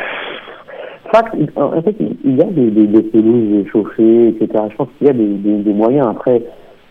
[1.13, 4.65] Fact, en fait, il y a des, des, des pelouses chauffées, etc.
[4.69, 6.07] Je pense qu'il y a des, des, des moyens.
[6.09, 6.41] Après,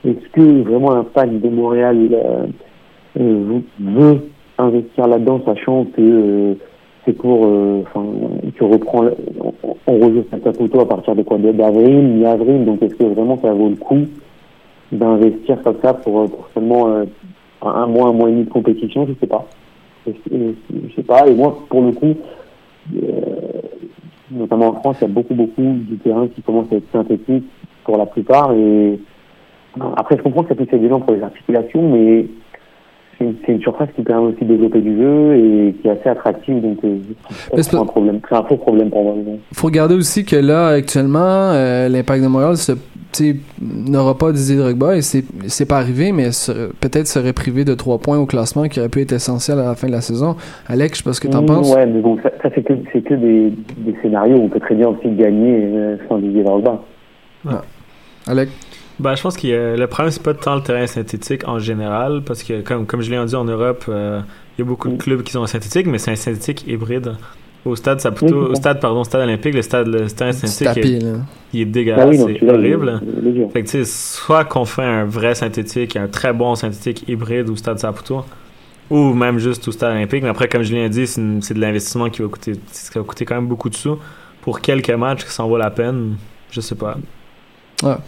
[0.07, 2.09] est-ce que vraiment l'impact de Montréal
[3.17, 6.55] euh, veut investir là-dedans, sachant que euh,
[7.05, 8.05] c'est pour, euh, enfin,
[8.55, 9.05] tu reprends,
[9.41, 12.65] on, on rejoue Saputo à partir de quoi D'avril, mi-avril.
[12.65, 14.07] Donc, est-ce que vraiment ça vaut le coup
[14.93, 17.05] d'investir comme ça pour, pour seulement euh,
[17.63, 19.47] un, mois, un mois et demi de compétition Je sais pas.
[20.07, 20.13] Je,
[20.95, 21.27] sais pas.
[21.27, 22.15] Et moi, pour le coup,
[22.95, 23.09] euh,
[24.31, 27.47] notamment en France, il y a beaucoup, beaucoup de terrains qui commencent à être synthétiques
[27.85, 28.55] pour la plupart.
[29.97, 32.27] Après, je comprends que ça puisse être des pour les articulations, mais
[33.45, 36.61] c'est une surface qui permet aussi de développer du jeu et qui est assez attractive,
[36.61, 36.97] donc euh,
[37.61, 39.15] c'est un problème, c'est un faux problème pour moi.
[39.53, 41.21] faut regarder aussi que là, actuellement,
[41.53, 42.73] euh, l'Impact de Montréal se-
[43.13, 46.31] tu n'aura pas Didier Drogba et c'est pas arrivé, mais
[46.81, 49.75] peut-être serait privé de trois points au classement qui aurait pu être essentiel à la
[49.75, 50.35] fin de la saison.
[50.67, 51.75] Alex, je sais pas ce que t'en Mmh, penses.
[51.75, 52.73] Ouais, mais bon, ça, ça, c'est que,
[53.15, 56.81] des, des scénarios où on peut très bien aussi gagner euh, sans Didier Drogba.
[58.27, 58.51] Alex,
[59.03, 62.43] Ben, je pense que le problème, c'est pas tant le terrain synthétique en général, parce
[62.45, 64.21] que, comme, comme je l'ai dit en Europe, euh,
[64.57, 64.99] il y a beaucoup de Mm.
[64.99, 67.15] clubs qui sont en synthétique, mais c'est un synthétique hybride.
[67.65, 68.61] Au stade Saputo, au ça.
[68.61, 71.03] stade, pardon, au stade olympique, le stade, le terrain du synthétique, tapis, est-
[71.53, 73.01] il est Ah dégueulasse, oui, non, c'est horrible.
[73.53, 77.49] Fait que, tu sais, soit qu'on fait un vrai synthétique, un très bon synthétique hybride
[77.51, 78.25] au stade Saputo,
[78.91, 80.23] ou même juste au stade olympique.
[80.23, 83.25] Mais après, comme je l'ai dit, c'est de l'investissement qui va coûter, qui va coûter
[83.25, 83.99] quand même beaucoup de sous.
[84.43, 86.17] Pour quelques matchs, ça en vaut la peine,
[86.51, 86.97] je sais pas.
[87.85, 87.99] Ah,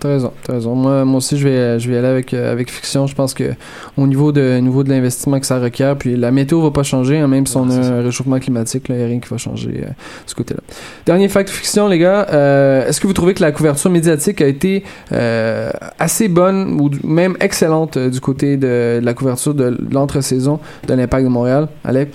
[0.00, 0.74] t'as raison, t'as raison.
[0.74, 3.06] Moi, moi aussi, je vais, je vais aller avec, euh, avec fiction.
[3.06, 3.52] Je pense que
[3.96, 7.18] au niveau de, niveau de l'investissement que ça requiert, puis la météo va pas changer,
[7.18, 9.82] hein, même si on a un réchauffement climatique, il n'y a rien qui va changer
[9.84, 9.94] euh, de
[10.26, 10.60] ce côté-là.
[11.04, 12.26] Dernier fact fiction, les gars.
[12.32, 16.90] euh, Est-ce que vous trouvez que la couverture médiatique a été euh, assez bonne ou
[17.04, 21.68] même excellente du côté de, de la couverture de l'entre-saison de l'Impact de Montréal?
[21.84, 22.12] Alex?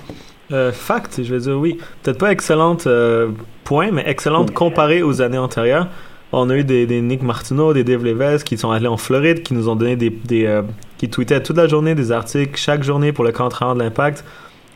[0.52, 1.78] Euh, fact, je vais dire oui.
[2.04, 3.30] Peut-être pas excellente euh,
[3.64, 5.88] point, mais excellente comparée aux années antérieures.
[6.34, 9.54] On a eu des, Nick Martineau, des Dave Leves qui sont allés en Floride, qui
[9.54, 10.14] nous ont donné des,
[10.46, 10.62] euh,
[10.98, 14.24] qui tweetaient toute la journée des articles chaque journée pour le compte rendu de l'Impact.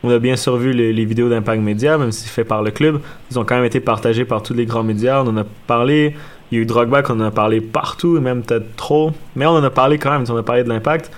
[0.02, 2.70] On a bien sûr vu les, vidéos d'Impact Média, même si c'est fait par le
[2.70, 3.00] club.
[3.30, 5.22] Ils ont quand même été partagés par tous les grands médias.
[5.22, 6.14] On en a parlé.
[6.50, 9.12] Il y a eu Drogba qu'on en a parlé partout, même peut-être trop.
[9.34, 10.24] Mais on en a parlé quand même.
[10.28, 11.10] On a parlé de l'Impact.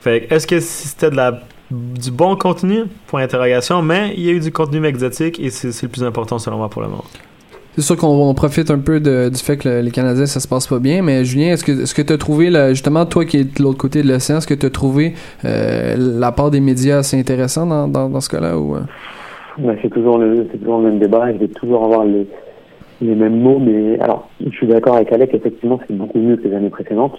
[0.00, 1.40] Fait est-ce que c'était de la
[1.70, 2.84] du bon contenu?
[3.06, 3.82] Point d'interrogation.
[3.82, 6.68] Mais il y a eu du contenu exotique et c'est le plus important selon moi
[6.68, 7.04] pour le moment.
[7.76, 10.40] C'est sûr qu'on on profite un peu de- du fait que le- les Canadiens, ça
[10.40, 13.24] se passe pas bien, mais Julien, est-ce que est-ce que tu as trouvé, justement, toi
[13.24, 16.50] qui es de l'autre côté de l'océan, est-ce que tu as trouvé euh, la part
[16.50, 18.58] des médias assez intéressant dans, dans, ce cas-là?
[18.58, 18.80] Ou, euh?
[19.58, 21.32] Ouais, c'est toujours le c'est toujours le même débat.
[21.32, 22.26] Je vais toujours avoir les
[23.02, 25.32] les mêmes mots, mais alors je suis d'accord avec Alec.
[25.32, 27.18] Effectivement, c'est beaucoup mieux que les années précédentes,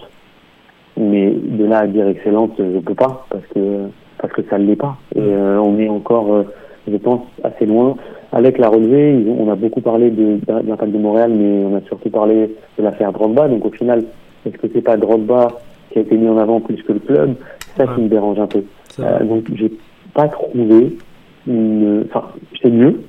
[0.96, 3.86] mais de là à dire excellente, je peux pas parce que
[4.18, 4.96] parce que ça ne l'est pas.
[5.16, 6.42] Et euh, on est encore, euh,
[6.90, 7.96] je pense, assez loin.
[8.32, 9.20] Alec l'a relevé.
[9.20, 12.10] ils ont- On a beaucoup parlé de de l'impact de Montréal, mais on a surtout
[12.10, 13.48] parlé de l'affaire Drogba.
[13.48, 14.04] Donc au final,
[14.46, 15.48] est-ce que c'est pas Drogba
[15.90, 17.34] qui a été mis en avant plus que le club?
[17.76, 18.62] Ça qui me dérange un peu.
[19.00, 19.70] Euh, donc j'ai
[20.14, 20.96] pas trouvé
[21.46, 22.04] une...
[22.08, 22.24] Enfin,
[22.62, 23.00] c'est mieux,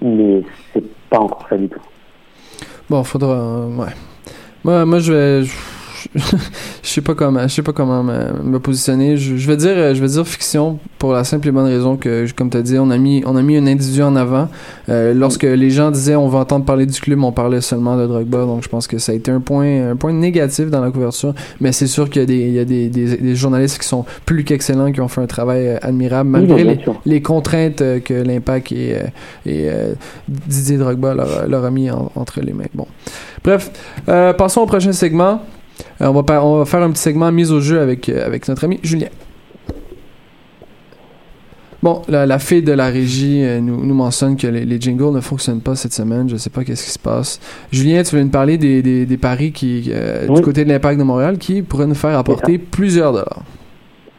[0.00, 1.80] mais c'est pas encore ça du tout.
[2.90, 3.66] Bon, faudra.
[3.66, 3.86] ouais.
[4.64, 5.46] Moi, moi, je vais.
[6.14, 6.20] Je,
[6.82, 9.16] je sais pas comment, je sais pas comment me, me positionner.
[9.16, 12.26] Je, je vais dire, je vais dire fiction pour la simple et bonne raison que,
[12.36, 14.48] comme tu as dit, on a mis, on a mis un individu en avant.
[14.88, 18.06] Euh, lorsque les gens disaient on va entendre parler du club, on parlait seulement de
[18.06, 18.44] Drogba.
[18.46, 21.34] Donc, je pense que ça a été un point, un point négatif dans la couverture.
[21.60, 23.86] Mais c'est sûr qu'il y a des, il y a des, des, des journalistes qui
[23.88, 28.00] sont plus qu'excellents, qui ont fait un travail euh, admirable malgré Oui, les, contraintes euh,
[28.00, 28.96] que l'Impact et,
[29.46, 29.68] et
[30.28, 32.64] Didier Drogba leur, leur a mis en- entre les mains.
[32.74, 32.86] Bon.
[33.44, 33.70] Bref,
[34.08, 35.42] euh, passons au prochain segment.
[36.02, 38.26] Euh, on, va par- on va faire un petit segment mise au jeu avec, euh,
[38.26, 39.08] avec notre ami Julien.
[41.82, 45.12] Bon, la, la fille de la régie euh, nous, nous mentionne que les, les jingles
[45.12, 46.28] ne fonctionnent pas cette semaine.
[46.28, 47.40] Je sais pas qu'est-ce qui se passe.
[47.72, 50.98] Julien, tu voulais nous parler des, des, des paris qui, euh, du côté de l'Impact
[50.98, 53.42] de Montréal qui pourraient nous faire apporter plusieurs dollars?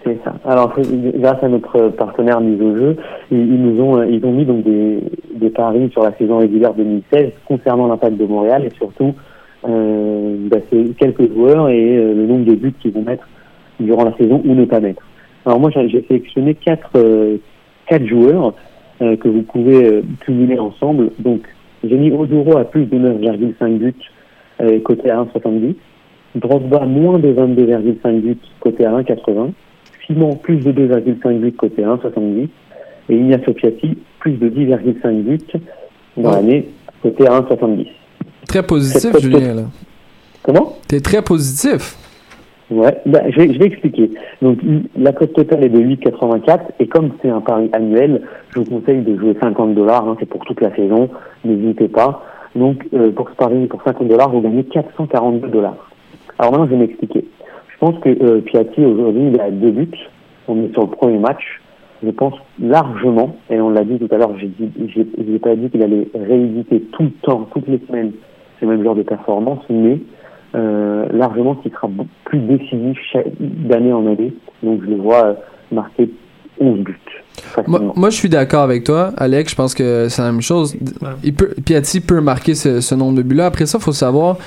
[0.03, 0.35] C'est ça.
[0.43, 0.73] Alors,
[1.15, 2.97] grâce à notre partenaire mise au jeu,
[3.31, 4.99] ils, ils nous ont, ils ont mis donc des,
[5.33, 9.13] des paris sur la saison régulière 2016 concernant l'impact de Montréal et surtout
[9.63, 13.27] bah, c'est quelques joueurs et euh, le nombre de buts qu'ils vont mettre
[13.79, 15.01] durant la saison ou ne pas mettre.
[15.45, 17.37] Alors moi, j'ai sélectionné quatre, euh,
[17.87, 18.53] quatre joueurs
[19.01, 21.09] euh, que vous pouvez euh, cumuler ensemble.
[21.19, 21.41] Donc,
[21.83, 23.93] j'ai mis Oduro à plus de 9,5 buts
[24.61, 25.75] euh, côté à 1,70.
[26.35, 29.51] Drogba moins de 22,5 buts côté à 1,80.
[30.05, 32.47] Simon plus de 2,5 buts côté 1,70
[33.09, 35.39] et Ignacio Piatti plus de 10,5 buts
[36.17, 36.69] dans l'année
[37.01, 37.87] côté 1,70.
[38.53, 39.63] Très positif, Julien, là.
[40.43, 40.77] Comment?
[40.87, 41.97] T'es très positif.
[42.69, 44.11] Ouais, bah, je, vais, je vais expliquer.
[44.43, 44.59] Donc
[44.95, 49.01] la cote totale est de 8,84 et comme c'est un pari annuel, je vous conseille
[49.01, 51.09] de jouer 50 dollars, hein, c'est pour toute la saison,
[51.43, 52.23] n'hésitez pas.
[52.55, 55.89] Donc euh, pour ce pari, pour 50 dollars, vous gagnez 442 dollars.
[56.37, 57.25] Alors maintenant, je vais m'expliquer.
[57.69, 59.97] Je pense que euh, Piatti aujourd'hui, il a deux buts.
[60.47, 61.59] On est sur le premier match.
[62.03, 66.07] Je pense largement, et on l'a dit tout à l'heure, j'ai pas dit qu'il allait
[66.13, 68.11] rééditer tout le temps, toutes les semaines,
[68.63, 69.99] ce même genre de performance, mais
[70.55, 71.89] euh, largement qui sera
[72.25, 72.97] plus décisif
[73.39, 74.33] d'année en année.
[74.61, 75.33] Donc je le vois euh,
[75.71, 76.09] marquer
[76.59, 76.97] 11 buts.
[77.67, 79.51] Moi, je suis d'accord avec toi, Alex.
[79.51, 80.77] Je pense que c'est la même chose.
[81.23, 83.47] Il peut, Piatti peut marquer ce, ce nombre de buts-là.
[83.47, 84.37] Après ça, il faut savoir,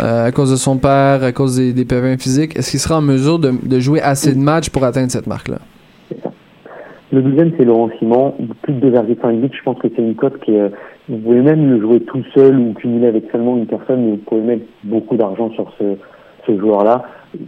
[0.00, 3.02] euh, à cause de son père, à cause des, des physiques, est-ce qu'il sera en
[3.02, 5.58] mesure de, de jouer assez de matchs pour atteindre cette marque-là?
[7.12, 9.50] Le deuxième, c'est Laurent Simon, plus de 2,5 buts.
[9.52, 10.72] Je pense que c'est une cote qui est,
[11.08, 14.16] vous pouvez même le jouer tout seul ou cumuler avec seulement une personne, mais vous
[14.18, 15.96] pouvez mettre beaucoup d'argent sur ce,
[16.46, 17.02] ce joueur-là.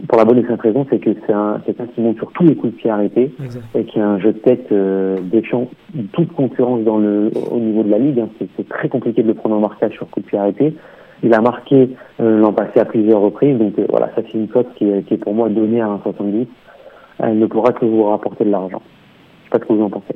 [0.09, 2.31] Pour la bonne et simple raison, c'est que c'est un, c'est un qui monte sur
[2.31, 3.31] tous les coups de pied arrêtés
[3.75, 5.67] et qui a un jeu de tête euh, défiant
[6.11, 8.19] toute concurrence dans le, au niveau de la ligue.
[8.19, 8.29] hein.
[8.39, 10.73] C'est, c'est très compliqué de le prendre en marquage sur coup de pied arrêté.
[11.23, 14.47] Il a marqué euh, l'an passé à plusieurs reprises, donc euh, voilà, ça c'est une
[14.47, 16.47] cote qui est, qui est pour moi donnée à 1,70.
[17.19, 18.81] Elle ne pourra que vous rapporter de l'argent.
[18.81, 20.15] Je sais pas ce que vous en pensez.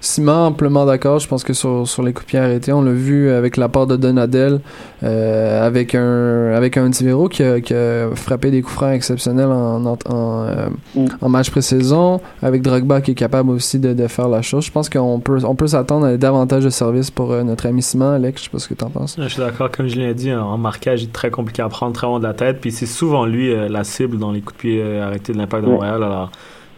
[0.00, 1.18] Simon, amplement d'accord.
[1.18, 3.86] Je pense que sur, sur les coups de pied arrêtés, on l'a vu avec l'apport
[3.86, 4.60] de Donadel,
[5.02, 9.48] euh, avec un avec un Tivero qui a, qui a frappé des coups francs exceptionnels
[9.48, 11.06] en, en, en, euh, Mm.
[11.20, 14.64] en match pré-saison, avec Drogba qui est capable aussi de, de faire la chose.
[14.64, 17.82] Je pense qu'on peut on peut s'attendre à davantage de services pour euh, notre ami
[17.82, 18.40] Simon, Alex.
[18.40, 19.16] Je sais pas ce que t'en penses.
[19.18, 21.92] Je suis d'accord, comme je l'ai dit, en marquage, il est très compliqué à prendre,
[21.92, 22.60] très loin de la tête.
[22.60, 25.64] Puis c'est souvent lui euh, la cible dans les coups de pied arrêtés de l'impact
[25.64, 25.70] de.
[25.70, 26.02] Montréal.
[26.02, 26.30] Alors,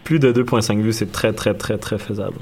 [0.05, 2.37] plus de 2,5 vues, c'est très, très, très, très faisable.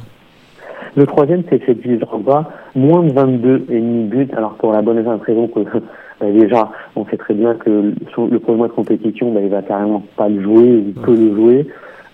[0.96, 4.28] Le troisième, c'est Félix Drogba, moins de 22 et demi buts.
[4.36, 8.38] Alors pour la bonne raison que euh, déjà, on sait très bien que sur le
[8.38, 11.66] premier mois de compétition, bah, il va carrément pas le jouer ou peu le jouer.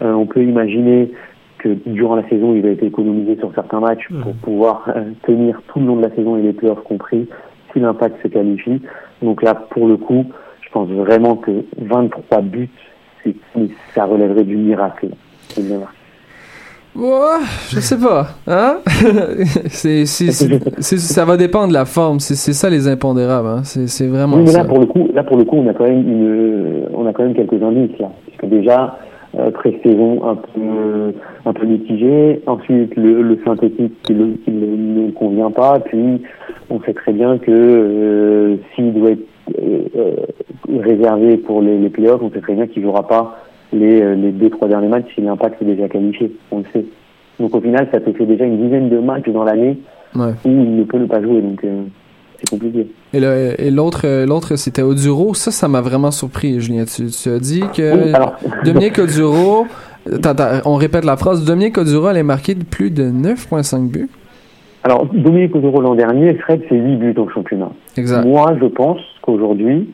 [0.02, 1.12] Euh, on peut imaginer
[1.58, 4.38] que durant la saison, il va être économisé sur certains matchs pour Mhm.
[4.42, 7.28] pouvoir euh, tenir tout le long de la saison et les playoffs compris
[7.72, 8.82] si l'impact se qualifie.
[9.22, 10.24] Donc là, pour le coup,
[10.60, 12.68] je pense vraiment que 23 buts,
[13.94, 15.10] ça relèverait du miracle.
[15.50, 15.96] C'est bien marqué.
[16.94, 18.26] Ouais, je sais pas.
[18.46, 18.76] Hein?
[19.68, 22.20] c'est, ça va dépendre de la forme.
[22.20, 23.48] C'est, ça les impondérables.
[23.48, 23.60] Hein?
[23.64, 24.58] C'est, vraiment Oui, mais ça.
[24.58, 27.12] là pour le coup, là pour le coup, on a quand même une, on a
[27.12, 28.98] quand même quelques indices là, puisque déjà
[29.38, 31.14] euh, pré-saison un peu,
[31.46, 32.42] un peu mitigé.
[32.46, 35.80] Ensuite le, le synthétique qui, le, qui ne, ne convient pas.
[35.80, 36.20] Puis
[36.68, 39.26] on sait très bien que euh, s'il doit être
[39.58, 40.16] euh, euh,
[40.82, 43.38] réservé pour les, les playoffs, on sait très bien qu'il jouera pas
[43.72, 46.32] les, euh, les deux trois derniers matchs si l'impact est déjà qualifié.
[46.50, 46.84] On le sait.
[47.40, 49.78] Donc au final, ça te fait déjà une dizaine de matchs dans l'année
[50.14, 50.32] Ouais.
[50.44, 51.40] où il ne peut ne pas jouer.
[51.40, 51.82] Donc euh,
[52.38, 52.86] c'est compliqué.
[53.14, 55.32] Et, le- et l'autre, euh, l'autre c'était Oduro.
[55.34, 56.84] Ça, ça m'a vraiment surpris, Julien.
[56.84, 59.66] Tu, tu as dit que Oui, alors, Dominique Oduro,
[60.66, 61.44] on répète la phrase.
[61.44, 64.08] Dominique Oduro allait marquer de plus de 9,5 buts.
[64.84, 67.70] Alors, Dominique Ozoro l'an dernier, Fred, c'est 8 buts au championnat.
[67.96, 68.26] Exact.
[68.26, 69.88] Moi, je pense qu'aujourd'hui,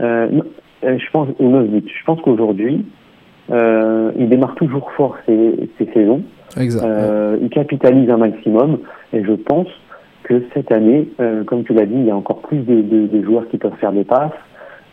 [0.00, 0.28] euh,
[0.84, 1.82] je pense aux 9 buts.
[1.88, 2.86] Je pense qu'aujourd'hui,
[3.50, 6.22] euh, il démarre toujours fort ses, ses saisons.
[6.58, 6.84] Exact.
[6.84, 8.78] Euh, il capitalise un maximum.
[9.12, 9.68] Et je pense
[10.24, 13.06] que cette année, euh, comme tu l'as dit, il y a encore plus de, de-
[13.06, 14.32] de joueurs qui peuvent faire des passes,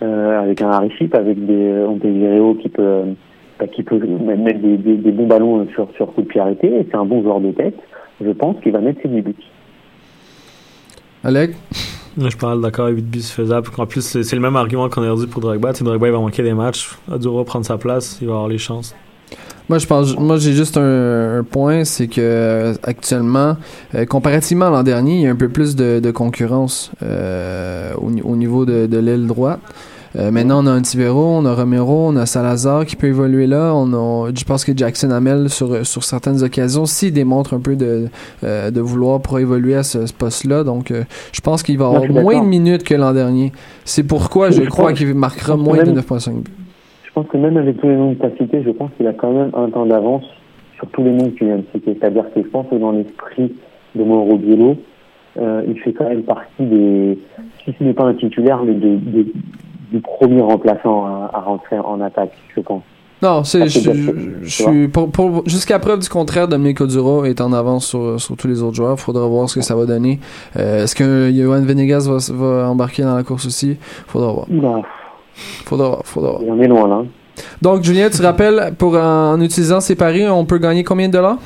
[0.01, 3.01] avec un Hariship, avec des Ontevireo qui peut,
[3.59, 6.67] bah, qui peut mettre des, des- des bons ballons sur, sur coup de pied arrêté.
[6.67, 7.75] Et c'est un bon joueur de tête.
[8.23, 9.35] Je pense qu'il va mettre ses 10 buts.
[11.23, 11.51] Alec?
[12.17, 13.69] Je parle d'accord, 8 buts faisable.
[13.77, 15.73] En plus, c'est le même argument qu'on a dit pour Drogba.
[15.73, 16.91] Tu sais, Drogba, il va manquer des matchs.
[17.11, 18.95] Aduro prendre sa place, il va avoir les chances.
[19.67, 23.57] Moi, je pense, moi, j'ai juste un, point, c'est que euh, actuellement,
[23.95, 28.11] euh, comparativement à l'an dernier, il y a un peu plus de, concurrence euh, au,
[28.11, 29.59] ni- au niveau de l'aile droite.
[30.17, 33.47] Euh, maintenant, on a un Tivero, on a Romero, on a Salazar qui peut évoluer
[33.47, 33.73] là.
[33.75, 37.75] On a, je pense que Jackson Hamel, sur, sur certaines occasions, s'il démontre un peu
[37.75, 38.05] de,
[38.43, 40.63] euh, de vouloir pour évoluer à ce, ce poste-là.
[40.63, 43.51] Donc, euh, je pense qu'il va Non, avoir moins de minutes que l'an dernier.
[43.83, 46.51] C'est pourquoi je Je crois qu'il marquera moins de même- 9,5 buts.
[47.03, 49.07] Je pense que même avec tous les noms que tu as cités, je pense qu'il
[49.07, 50.23] a quand même un temps d'avance
[50.77, 51.97] sur tous les noms que tu viens de citer.
[51.99, 53.53] C'est-à-dire que je pense que dans l'esprit
[53.95, 54.75] de Mauro Biello,
[55.37, 57.17] il fait quand même partie des,
[57.63, 59.27] si ce n'est pas un titulaire, mais de, de-
[59.91, 62.83] du premier remplaçant à, à rentrer en attaque, je pense.
[63.21, 63.79] Non, c'est, je,
[64.45, 68.47] suis pour, pour- jusqu'à preuve du contraire, Dominique Oduro est en avance sur, sur tous
[68.47, 68.99] les autres joueurs.
[68.99, 70.19] Faudra voir ce que ça va donner.
[70.57, 73.77] Euh, est-ce que Johan Venegas va, va embarquer dans la course aussi?
[74.07, 74.45] Faudra voir.
[74.51, 74.81] Oula,
[75.33, 76.01] Faudra voir.
[76.03, 76.55] Faudra voir.
[76.57, 77.01] en est loin là.
[77.61, 81.13] Donc, Julien, tu rappelles, pour en, en utilisant ces paris, on peut gagner combien de
[81.13, 81.37] dollars?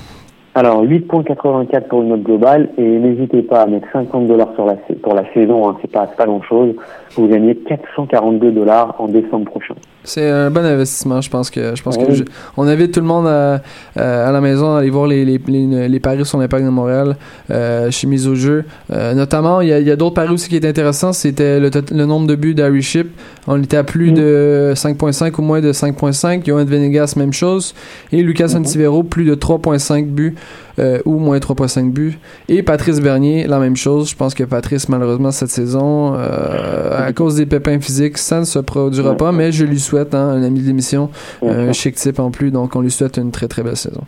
[0.56, 4.76] Alors, 8,84 pour une note globale et n'hésitez pas à mettre 50 dollars sur la,
[5.02, 6.76] pour la saison, hein, c'est pas, pas grand chose.
[7.16, 9.76] Vous gagnez 442 dollars en décembre prochain.
[10.06, 12.16] C'est un bon investissement, je pense que je pense que Oui.
[12.16, 12.24] je-
[12.58, 13.62] on invite tout le monde à,
[13.96, 17.18] à la maison à aller voir les, les, les, les paris sur l'impact de Montréal
[17.52, 18.64] euh, chez Mise au jeu.
[18.94, 21.12] Euh, notamment, il y a, il y a d'autres paris aussi qui étaient intéressants.
[21.14, 21.70] C'était le,
[22.06, 23.08] nombre de buts d'Harry Ship.
[23.46, 24.16] On était à plus Mm.
[24.16, 26.46] de 5.5 ou moins de 5.5.
[26.46, 27.76] Johan Venegas, même chose.
[28.12, 28.54] Et Lucas.
[28.56, 30.36] Antivero, plus de 3.5 buts
[30.80, 32.18] euh, ou moins 3.5 buts.
[32.48, 34.10] Et Patrice Bernier, la même chose.
[34.10, 38.46] Je pense que Patrice, malheureusement, cette saison, euh, à cause des pépins physiques, ça ne
[38.46, 41.10] se produira pas, mais je lui souhaite, hein, un ami de l'émission,
[41.42, 44.02] un chic type en plus, donc on lui souhaite une très très belle saison.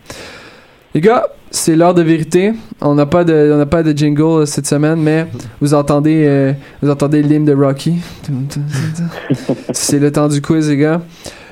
[0.94, 2.54] Les gars, c'est l'heure de vérité.
[2.82, 5.28] On n'a pas de, on n'a pas de jingle euh, cette semaine, mais
[5.62, 7.96] vous entendez, euh, vous entendez l'hymne de Rocky.
[9.72, 11.02] c'est le temps du quiz, les gars.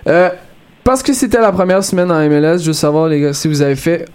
[0.08, 0.29] Euh,
[0.84, 3.62] parce que c'était la première semaine en MLS, je veux savoir, les gars, si vous
[3.62, 4.05] avez fait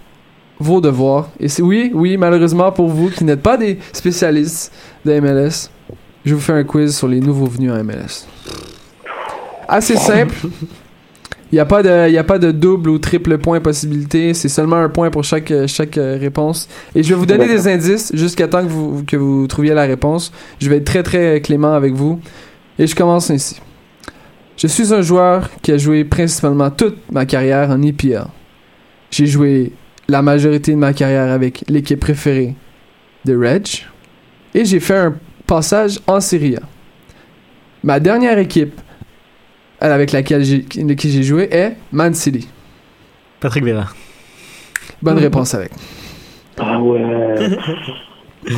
[0.58, 1.28] vos devoirs.
[1.40, 4.72] Et c'est oui, oui, malheureusement pour vous qui n'êtes pas des spécialistes
[5.04, 5.70] de MLS,
[6.24, 8.26] je vous fais un quiz sur les nouveaux venus en MLS.
[9.68, 10.34] Assez simple.
[11.52, 14.34] Il n'y a, pas de- y a pas de double ou triple point possibilité.
[14.34, 16.68] C'est seulement un point pour chaque, chaque euh, réponse.
[16.94, 19.84] Et je vais vous donner des indices jusqu'à temps que vous, que vous trouviez la
[19.84, 20.32] réponse.
[20.60, 22.18] Je vais être très très clément avec vous.
[22.78, 23.60] Et je commence ainsi.
[24.56, 28.24] Je suis un joueur qui a joué principalement toute ma carrière en EPL.
[29.10, 29.72] J'ai joué
[30.08, 32.54] la majorité de ma carrière avec l'équipe préférée
[33.24, 33.86] de Reg.
[34.54, 35.14] Et j'ai fait un
[35.46, 36.62] passage en Serie A.
[37.82, 38.80] Ma dernière équipe
[39.80, 42.48] avec laquelle j'ai, qui j'ai joué est Man City.
[43.40, 43.88] Patrick Vera.
[45.02, 45.70] Bonne réponse avec.
[46.58, 47.58] Ah ouais.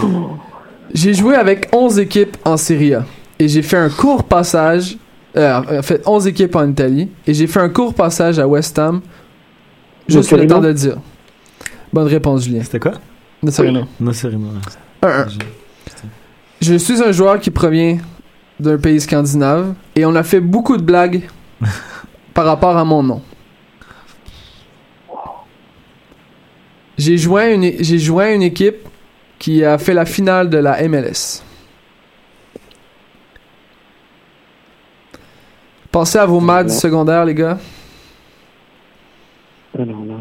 [0.94, 3.04] J'ai joué avec 11 équipes en Serie A.
[3.38, 4.96] Et j'ai fait un court passage.
[5.36, 7.10] Euh, en fait, 11 équipes en Italie.
[7.26, 9.00] Et j'ai fait un court passage à West Ham.
[10.08, 10.96] Juste le temps de le dire.
[11.96, 12.62] Bonne réponse, Julien.
[12.62, 12.92] C'était quoi?
[13.42, 13.86] Nocerino.
[13.98, 14.48] Non, c'est Rino.
[15.00, 15.38] 1-1.
[16.60, 17.96] Je suis un joueur qui provient
[18.60, 19.72] d'un pays scandinave.
[19.94, 21.26] Et on a fait beaucoup de blagues
[22.34, 23.22] par rapport à mon nom.
[26.98, 28.86] J'ai joint une, j'ai joint une équipe
[29.38, 31.42] qui a fait la finale de la MLS.
[35.90, 37.58] Pensez à vos maths secondaires, les gars.
[39.74, 40.16] Alors là.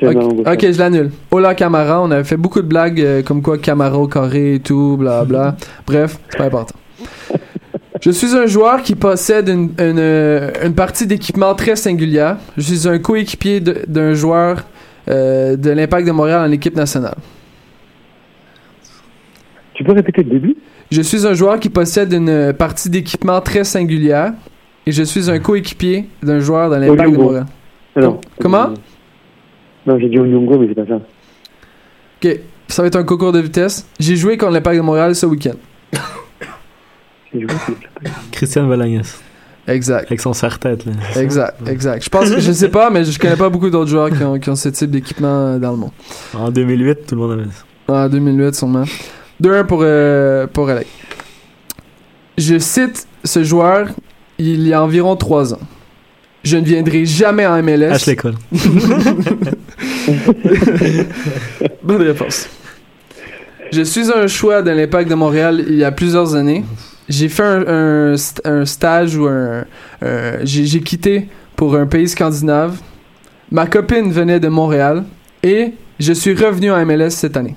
[0.00, 1.10] Ok, je l'annule.
[1.30, 4.60] Ola Camara, on avait fait beaucoup de blagues euh, comme quoi Camara au carré et
[4.60, 5.56] tout, bla bla.
[5.86, 6.76] Bref, c'est pas important.
[8.00, 12.36] Je suis un joueur qui possède une, une, euh, une partie d'équipement très singulière.
[12.56, 14.64] Je suis un coéquipier d'un joueur
[15.08, 17.16] euh, de l'Impact de Montréal en équipe nationale.
[19.74, 20.56] Tu peux répéter le début?
[20.92, 24.32] Je suis un joueur qui possède une partie d'équipement très singulière
[24.86, 27.16] et je suis un coéquipier d'un joueur de l'Impact de.
[27.16, 27.46] Montréal.
[27.96, 28.20] Non.
[28.40, 28.70] Comment?
[29.88, 30.96] Non, j'ai dit Onyongo, mais c'est pas ça.
[32.22, 33.86] Ok, ça va être un concours de vitesse.
[33.98, 35.54] J'ai joué contre l'Impact de Montréal ce week-end.
[37.32, 37.48] J'ai joué
[38.02, 39.18] le- Christian Valagnas.
[39.66, 40.06] Exact.
[40.06, 40.92] Avec son serre-tête, là.
[41.20, 42.04] Exact, exact.
[42.04, 44.38] Je pense que je sais pas, mais je connais pas beaucoup d'autres joueurs qui ont,
[44.38, 45.90] qui ont ce type d'équipement dans le monde.
[46.34, 47.94] En 2008, tout le monde avait ça.
[48.04, 48.84] En 2008, sûrement.
[49.42, 50.86] 2-1 pour, euh, pour Alec.
[52.36, 53.88] Je cite ce joueur
[54.38, 55.60] il y a environ 3 ans.
[56.44, 57.92] Je ne viendrai jamais en MLS.
[57.92, 58.34] Ashley Cole.
[61.82, 62.48] Bonne réponse.
[63.72, 66.64] Je suis un choix de l'Impact de Montréal il y a plusieurs années.
[67.08, 69.64] J'ai fait un, un st- un stage ou un.
[70.42, 72.78] j'ai quitté pour un pays scandinave.
[73.50, 75.04] Ma copine venait de Montréal
[75.42, 77.56] et je suis revenu en MLS cette année.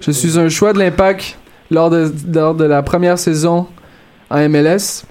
[0.00, 1.36] Je suis un choix de l'Impact
[1.70, 3.66] lors de, lors de la première saison
[4.30, 5.04] en MLS.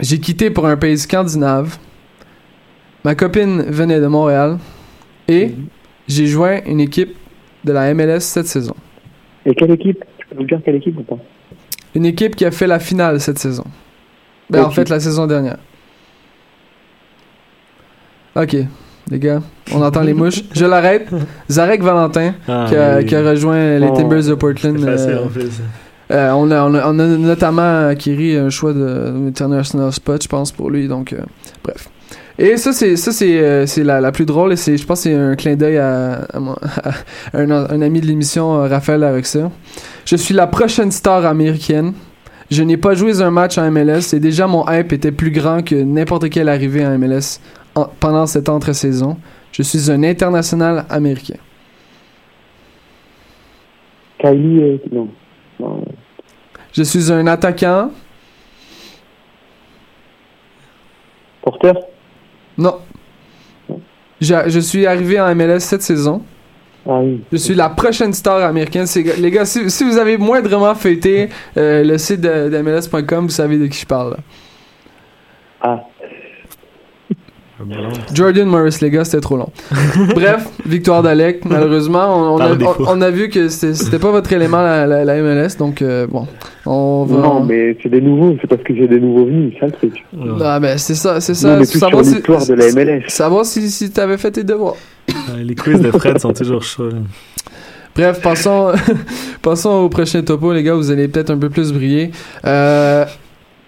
[0.00, 1.76] J'ai quitté pour un pays scandinave.
[3.04, 4.58] Ma copine venait de Montréal
[5.28, 5.54] et
[6.08, 7.16] j'ai joint une équipe
[7.64, 8.74] de la MLS cette saison.
[9.46, 10.04] Et quelle équipe?
[10.18, 11.16] Tu peux nous dire quelle équipe ou pas?
[11.94, 13.64] Une équipe qui a fait la finale cette saison.
[14.50, 15.56] Ben, en fait, la saison dernière.
[18.36, 18.56] Ok,
[19.10, 19.40] les gars,
[19.72, 20.42] on entend les mouches.
[20.52, 21.08] Je l'arrête.
[21.50, 23.06] Zarek Valentin, Ah, qui, a, oui.
[23.06, 24.78] qui a rejoint les Timbers de Portland.
[24.78, 25.60] Facile, euh, en plus.
[26.12, 30.28] euh, on, a, on, a, on a notamment acquis un choix de International Spot, je
[30.28, 30.86] pense, pour lui.
[30.86, 31.20] Donc, euh,
[31.64, 31.88] bref.
[32.42, 34.54] Et ça, c'est ça c'est euh, c'est la, la plus drôle.
[34.54, 36.54] Et c'est, je pense que c'est un clin d'œil à, à mon-
[37.34, 39.50] à un, un ami de l'émission, euh, Raphaël Laroxa.
[40.06, 41.92] Je suis la prochaine star américaine.
[42.50, 45.62] Je n'ai pas joué un match en MLS et déjà mon hype était plus grand
[45.62, 47.40] que n'importe quelle arrivée en MLS
[47.74, 49.18] en- pendant cette entre-saison.
[49.52, 51.36] Je suis un international américain.
[54.18, 55.08] Kylie, euh, non.
[55.60, 55.84] non.
[56.72, 57.90] Je suis un attaquant.
[61.42, 61.74] Porteur
[62.60, 62.76] Non.
[64.20, 66.22] Je, je suis arrivé en MLS cette saison.
[66.86, 67.22] Ah oui.
[67.32, 68.86] Je suis la prochaine star américaine.
[69.18, 73.30] Les gars, si, si vous avez moindrement feuilleté euh, le site de, de MLS.com, vous
[73.30, 74.10] savez de qui je parle.
[74.12, 74.16] là.
[75.62, 75.80] Ah,
[78.14, 79.50] Jordan Morris, les gars, c'était trop long.
[80.14, 81.44] Bref, victoire d'Alec.
[81.44, 85.04] Malheureusement, on, on a, on- on a vu que c'était pas votre élément la, la-
[85.04, 86.26] la MLS, donc euh, bon,
[86.66, 87.16] on va.
[87.18, 89.72] non, mais c'est des nouveaux, c'est parce que j'ai des nouveaux venus, c'est ça le
[89.72, 90.04] truc.
[90.16, 90.28] Ouais.
[90.44, 91.64] Ah ben c'est ça, c'est ça.
[91.64, 93.02] savoir sur si- l'histoire de la MLS.
[93.08, 94.76] Savoir si, si t'avais fait tes devoirs.
[95.36, 96.88] Les quiz de Fred sont toujours chauds.
[97.96, 98.72] Bref, passons,
[99.42, 100.74] passons au prochain topo, les gars.
[100.74, 102.12] Vous allez peut-être un peu plus briller.
[102.46, 103.04] Euh,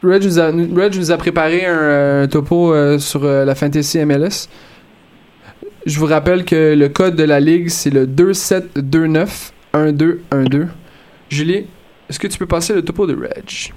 [0.03, 4.05] Reg, vous a, Reg vous a préparé un, un topo euh, sur euh, la Fantasy
[4.05, 4.48] MLS.
[5.86, 10.68] Je vous rappelle que le code de la ligue, c'est le 2729-1212.
[11.28, 11.66] Julie,
[12.09, 13.72] est-ce que tu peux passer le topo de Reg?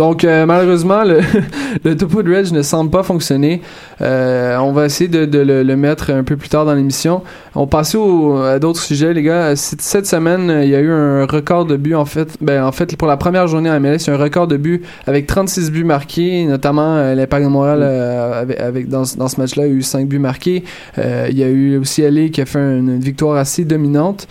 [0.00, 1.20] Donc, euh, malheureusement, le,
[1.84, 3.60] le topo de Reg ne semble pas fonctionner.
[4.00, 7.20] Euh, on va essayer de, de le, le mettre un peu plus tard dans l'émission.
[7.54, 9.54] On passe au, à d'autres sujets, les gars.
[9.56, 12.28] Cette, cette semaine, il y a eu un record de buts, en fait.
[12.40, 14.56] Ben, en fait, pour la première journée en MLS, il y a un record de
[14.56, 19.18] buts avec 36 buts marqués, notamment euh, l'Impact de Montréal euh, avec, avec- dans, ce-
[19.18, 20.64] dans ce match-là, il y a eu 5 buts marqués.
[20.96, 24.26] Euh, il y a eu aussi LA qui a fait une, une victoire assez dominante.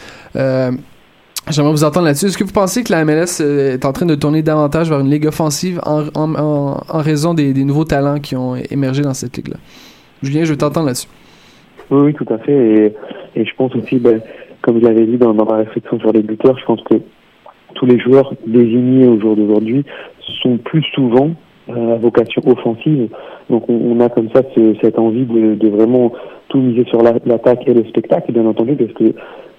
[1.49, 2.27] J'aimerais vous entendre là-dessus.
[2.27, 4.99] Est-ce que vous pensez que la MLS euh, est en train de tourner davantage vers
[4.99, 9.35] une ligue offensive en, en, en, raison des, nouveaux talents qui ont émergé dans cette
[9.35, 9.57] ligue-là?
[10.21, 11.07] Julien, je veux t'entendre là-dessus.
[11.89, 12.93] Oui, oui, tout à fait.
[13.35, 14.21] Et, je pense aussi, ben,
[14.61, 16.95] comme je l'avais dit dans, dans ma réflexion sur les buteurs, je pense que
[17.73, 19.85] tous les joueurs désignés au jour d'aujourd'hui
[20.43, 21.31] sont plus souvent
[21.69, 23.09] à vocation offensive.
[23.49, 26.11] Donc on, a comme ça ce- cette envie de, vraiment
[26.49, 29.03] tout miser sur la- l'attaque et le spectacle, bien entendu, parce que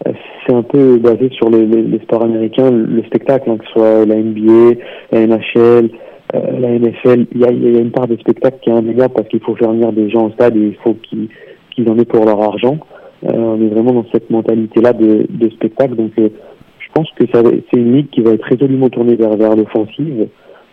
[0.06, 0.12] euh,
[0.46, 4.16] c'est un peu basé sur les, sports américains, le spectacle, hein, que ce soit la
[4.16, 4.78] NBA,
[5.12, 5.90] la NHL,
[6.34, 7.26] euh, la NFL.
[7.34, 9.92] Il y a, une part de spectacle qui est indéniable parce qu'il faut faire venir
[9.92, 12.78] des gens au stade et il faut qu'ils en aient pour leur argent.
[13.24, 15.94] Euh, on est vraiment dans cette mentalité-là de, spectacle.
[15.96, 20.28] Donc, je pense que c'est une ligue qui va être résolument tournée vers l'offensive.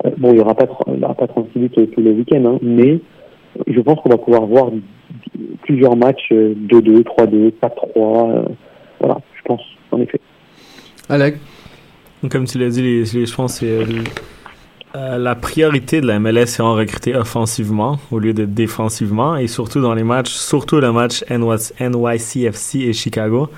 [0.05, 2.45] Euh, bon, il n'y aura pas il y aura pas 36 buts tous les week-ends,
[2.45, 2.99] hein, mais
[3.67, 4.69] je pense qu'on va pouvoir voir
[5.63, 7.71] plusieurs matchs euh, 2-2, 3-2, 4-3.
[7.97, 8.43] euh,
[8.99, 10.19] voilà, je pense, en effet.
[11.09, 11.37] Alec?
[12.31, 14.03] Comme tu l'as dit, les, les- je pense que c'est, euh,
[14.95, 19.35] euh, la priorité de la MLS, c'est en recruter offensivement au lieu de défensivement.
[19.37, 21.45] Et surtout dans les matchs, surtout le match NY
[21.79, 23.49] NYCFC et Chicago,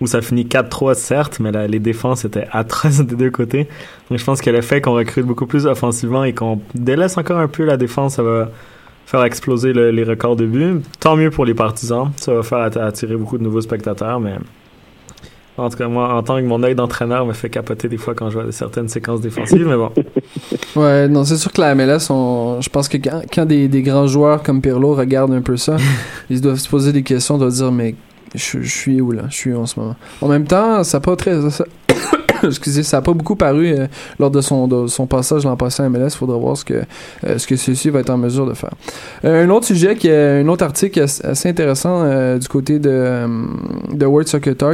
[0.00, 3.68] où ça finit 4-3 certes, mais la- les défenses étaient atroces des deux côtés.
[4.10, 7.38] Donc je pense que le fait qu'on recrute beaucoup plus offensivement et qu'on délaisse encore
[7.38, 8.50] un peu la défense, ça va
[9.06, 10.80] faire exploser le- les records de buts.
[11.00, 12.10] Tant mieux pour les partisans.
[12.16, 14.34] Ça va faire att- attirer beaucoup de nouveaux spectateurs, mais
[15.56, 18.14] en tout cas, moi, en tant que mon œil d'entraîneur me fait capoter des fois
[18.14, 19.90] quand je vois certaines séquences défensives, mais bon.
[20.76, 23.82] Ouais, non, c'est sûr que la MLS, on, je pense que quand, quand des, des
[23.82, 25.76] grands joueurs comme Pirlo regardent un peu ça,
[26.30, 27.96] ils doivent se poser des questions, doivent dire, mais
[28.34, 29.22] je, je suis où là?
[29.30, 29.96] Je suis où en ce moment?
[30.20, 31.36] En même temps, ça n'a pas très.
[32.46, 33.86] excusez, ça a pas beaucoup paru euh,
[34.18, 36.10] lors de son, son passage l'an passé à MLS.
[36.10, 38.70] Faudra voir ce que, euh, ce celui-ci va être en mesure de faire.
[39.24, 42.78] Euh, un autre sujet, qui est un autre article as- assez intéressant euh, du côté
[42.78, 43.26] de, euh,
[43.92, 44.28] de World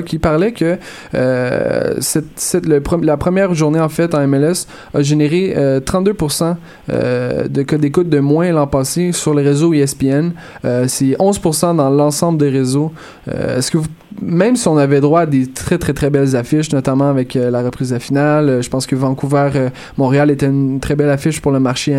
[0.04, 0.76] qui parlait que
[1.14, 6.54] euh, cette, cette- le la première journée en fait en MLS a généré euh, 32%
[6.90, 10.30] euh, de codes d'écoute de moins l'an passé sur le réseau ESPN.
[10.64, 12.92] Euh, C'est 11% dans l'ensemble des réseaux.
[13.28, 13.86] Euh, Est-ce que vous,
[14.22, 17.50] même si on avait droit à des très très très belles affiches, notamment avec euh,
[17.50, 20.94] la reprise de la finale, euh, je pense que Vancouver, euh, Montréal était une très
[20.96, 21.92] belle affiche pour le marché.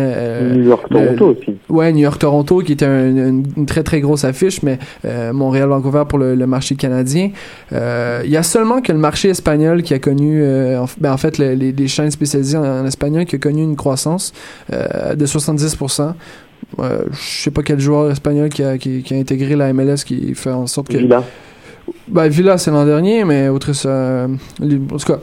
[0.54, 1.56] New York, Toronto aussi.
[1.68, 6.04] Ouais, New York-Toronto qui était un- une, une très très grosse affiche, mais euh, Montréal-Vancouver
[6.08, 7.30] pour le, le marché canadien.
[7.72, 10.42] Il y a seulement que le marché espagnol qui a connu,
[10.76, 13.62] en, ben, en fait, le- les, les chaînes spécialisées en, en espagnol qui a connu
[13.62, 14.32] une croissance
[14.70, 16.12] de 70%.
[16.80, 19.98] Euh, je sais pas quel joueur espagnol qui a, qui, qui a intégré la MLS
[20.04, 21.22] qui fait en sorte que Villa.
[22.08, 24.28] Ben, Villa, c'est l'an dernier, mais outre ça, euh,
[24.60, 25.18] en tout cas,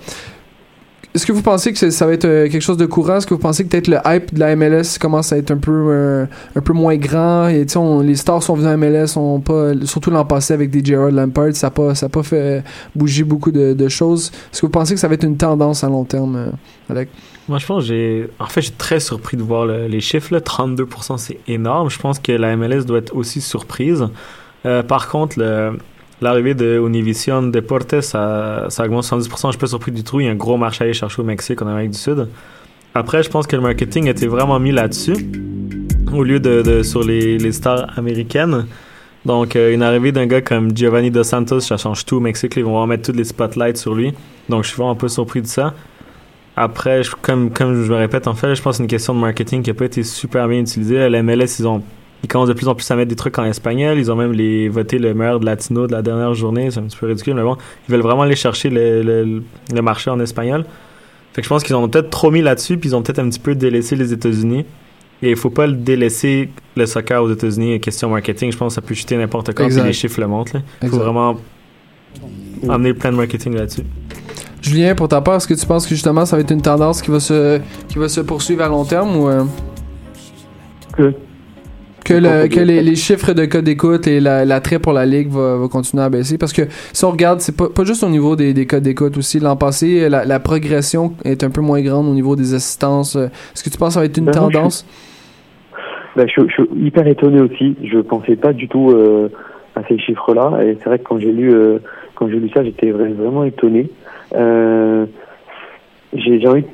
[1.16, 3.18] est-ce que vous pensez que ça va être euh, quelque chose de courant?
[3.18, 5.58] Est-ce que vous pensez que peut-être le hype de la MLS commence à être un
[5.58, 7.50] peu, euh, un peu moins grand?
[7.50, 10.84] Et on- les stars sont venus à MLS, on pas, surtout l'an passé avec des
[10.84, 12.64] Gerard Lampard, ça n'a pas, pas fait
[12.96, 14.32] bouger beaucoup de, choses.
[14.52, 16.48] Est-ce que vous pensez que ça va être une tendance à long terme, euh,
[16.90, 17.10] Alec?
[17.48, 18.28] Moi, je pense j'ai.
[18.40, 20.34] En fait, suis très surpris de voir le- les chiffres.
[20.34, 20.40] Là.
[20.40, 21.92] 32%, c'est énorme.
[21.92, 24.04] Je pense que la MLS doit être aussi surprise.
[24.88, 25.78] Par contre, le-
[26.24, 29.48] l'arrivée de Univision Deportes, ça, ça augmente 70%.
[29.48, 30.20] Je suis pas surpris du tout.
[30.20, 32.28] Il y a un gros marché à aller chercher au Mexique, en Amérique du Sud.
[32.96, 35.16] Après, je pense que le marketing était vraiment mis là-dessus,
[36.14, 38.68] au lieu de, sur les, stars américaines.
[39.26, 42.54] Donc, euh, une arrivée d'un gars comme Giovanni Dos Santos, ça change tout au Mexique.
[42.58, 44.14] Ils vont vraiment mettre tous les spotlights sur lui.
[44.50, 45.74] Donc, je suis vraiment un peu surpris de ça.
[46.56, 49.20] Après, comme, comme je me répète, en fait, je pense que c'est une question de
[49.20, 51.10] marketing qui n'a pas été super bien utilisée.
[51.10, 51.82] La MLS, ils ont
[52.24, 53.98] ils commencent de plus en plus à mettre des trucs en espagnol.
[53.98, 56.72] Ils ont même les, voté le meilleur de latino de la dernière journée.
[56.72, 57.58] C'est un petit peu ridicule, mais bon,
[57.88, 59.44] ils veulent vraiment aller chercher le, le,
[59.74, 60.66] le marché en espagnol.
[61.34, 63.30] Fait que je pense qu'ils ont peut-être trop mis là-dessus, puis ils ont peut-être un
[63.30, 64.66] petit peu délaissé les États-Unis.
[65.22, 67.80] Et il faut pas le délaisser le soccer aux États-Unis.
[67.80, 70.58] Question marketing, je pense que ça peut chuter n'importe quand, puis les chiffres le montrent.
[70.82, 71.38] Il faut vraiment
[72.70, 73.84] amener plein de marketing là-dessus.
[74.62, 77.02] Julien, pour ta part, est-ce que tu penses que justement ça va être une tendance
[77.02, 77.60] qui va se,
[77.90, 79.44] qui va se poursuivre à long terme ou euh,
[80.96, 81.14] Que
[82.04, 85.30] que, le- que les, les chiffres de code d'écoute et la- l'attrait pour la ligue
[85.30, 86.38] va, va continuer à baisser?
[86.38, 89.18] Parce que si on regarde, c'est pas, pas juste au niveau des, des codes d'écoute
[89.18, 89.40] aussi.
[89.40, 93.16] L'an passé, la, la progression est un peu moins grande au niveau des assistances.
[93.16, 94.86] Est-ce que tu penses que ça va être une Ben, moi, je tendance?
[96.16, 97.76] Ben, je, je suis hyper étonné aussi.
[97.84, 99.30] Je pensais pas du tout euh,
[99.76, 100.64] à ces chiffres-là.
[100.64, 101.80] Et c'est vrai que quand j'ai lu, euh,
[102.16, 103.90] quand j'ai lu ça, j'étais vra- vraiment étonné.
[104.36, 105.06] Euh,
[106.14, 106.66] j'ai j'ai envie,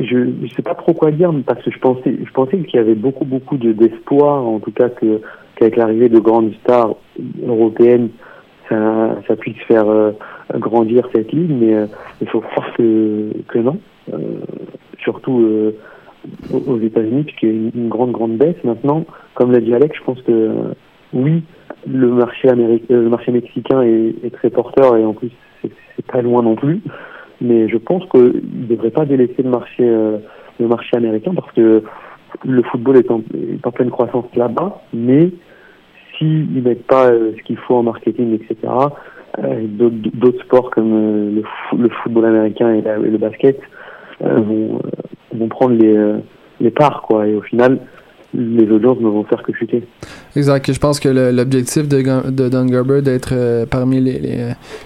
[0.00, 2.78] je ne sais pas trop quoi dire parce que je pensais, je pensais qu'il y
[2.78, 5.20] avait beaucoup, beaucoup d'espoir, en tout cas que
[5.56, 6.94] qu'avec l'arrivée de grandes stars
[7.44, 8.10] européennes,
[8.68, 10.12] ça, puisse faire euh,
[10.54, 11.86] grandir cette ligue, mais euh,
[12.20, 13.78] il faut croire que, non.
[14.12, 14.40] Euh,
[15.02, 15.72] surtout
[16.52, 18.62] aux États-Unis, puisqu'il y a une, grande, grande baisse.
[18.62, 20.50] Maintenant, comme l'a dit Alex, je pense que
[21.12, 21.42] oui,
[21.86, 25.30] le marché le marché mexicain est, est très porteur et en plus
[25.62, 26.80] c'est pas loin non plus.
[27.40, 30.18] Mais je pense qu'il ne devrait pas délaisser le marché, euh,
[30.58, 31.82] le marché américain parce que
[32.44, 33.20] le football est en,
[33.70, 35.30] pleine croissance là-bas, mais
[36.16, 38.56] s'ils ne mettent pas euh, ce qu'il faut en marketing, etc.,
[39.38, 41.42] euh, d'autres sports comme euh,
[41.76, 43.60] le, football américain et le basket
[44.24, 44.80] euh, vont,
[45.32, 46.14] vont prendre les,
[46.60, 47.26] les parts, quoi.
[47.26, 47.78] Et au final,
[48.34, 49.82] les audiences ne vont faire que chuter.
[50.36, 50.70] Exact.
[50.70, 54.38] Je pense que l'objectif de, de Don Garber d'être euh, parmi les, les,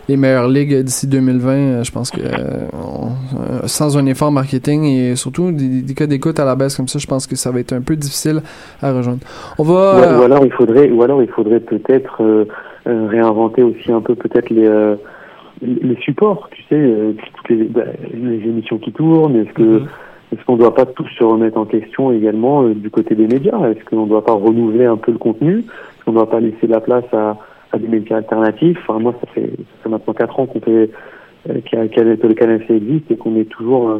[0.09, 4.84] les, meilleures ligues d'ici 2020, euh, je pense que euh, on, sans un effort marketing
[4.84, 7.51] et surtout des, des cas d'écoute à la baisse comme ça, je pense que ça
[7.51, 8.43] va être un peu difficile
[8.80, 9.20] à rejoindre.
[9.59, 10.20] On va.
[10.20, 12.47] Ou alors il faudrait, ou alors il faudrait peut-être
[12.86, 14.68] réinventer aussi un peu peut-être les
[15.64, 16.90] les supports, tu sais,
[17.36, 17.82] toutes les, bah,
[18.12, 19.86] les émissions qui tournent, est-ce que mm -hmm
[20.33, 23.26] est-ce qu'on ne doit pas tous se remettre en question également euh, du côté des
[23.26, 23.59] médias?
[23.70, 25.59] Est-ce qu'on ne doit pas renouveler un peu le contenu?
[25.59, 27.37] Est-ce qu'on ne doit pas laisser la place à,
[27.78, 28.78] des médias alternatifs?
[28.89, 30.91] Moi, ça fait, ça fait maintenant quatre ans qu'on fait
[31.51, 33.99] euh, que le canal existe et qu'on est toujours euh,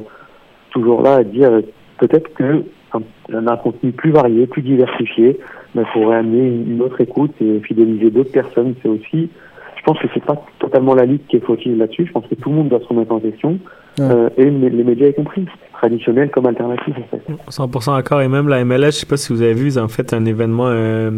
[0.71, 1.51] toujours là à dire
[1.99, 2.65] peut-être que
[2.95, 5.39] un, un, contenu plus varié, plus diversifié,
[5.75, 8.75] ben, pourrait amener une, autre écoute et fidéliser d'autres personnes.
[8.83, 9.31] C'est aussi,
[9.77, 12.07] je pense que c'est pas totalement la ligue qui est fautive là-dessus.
[12.07, 13.59] Je pense que tout le monde doit se remettre en question.
[13.99, 14.05] Ouais.
[14.11, 17.23] Euh, et les médias y compris, traditionnels comme alternatifs en fait.
[17.51, 19.89] 100% d'accord, et même la MLS, je sais pas si vous avez vu, ils ont
[19.89, 21.11] fait un événement euh,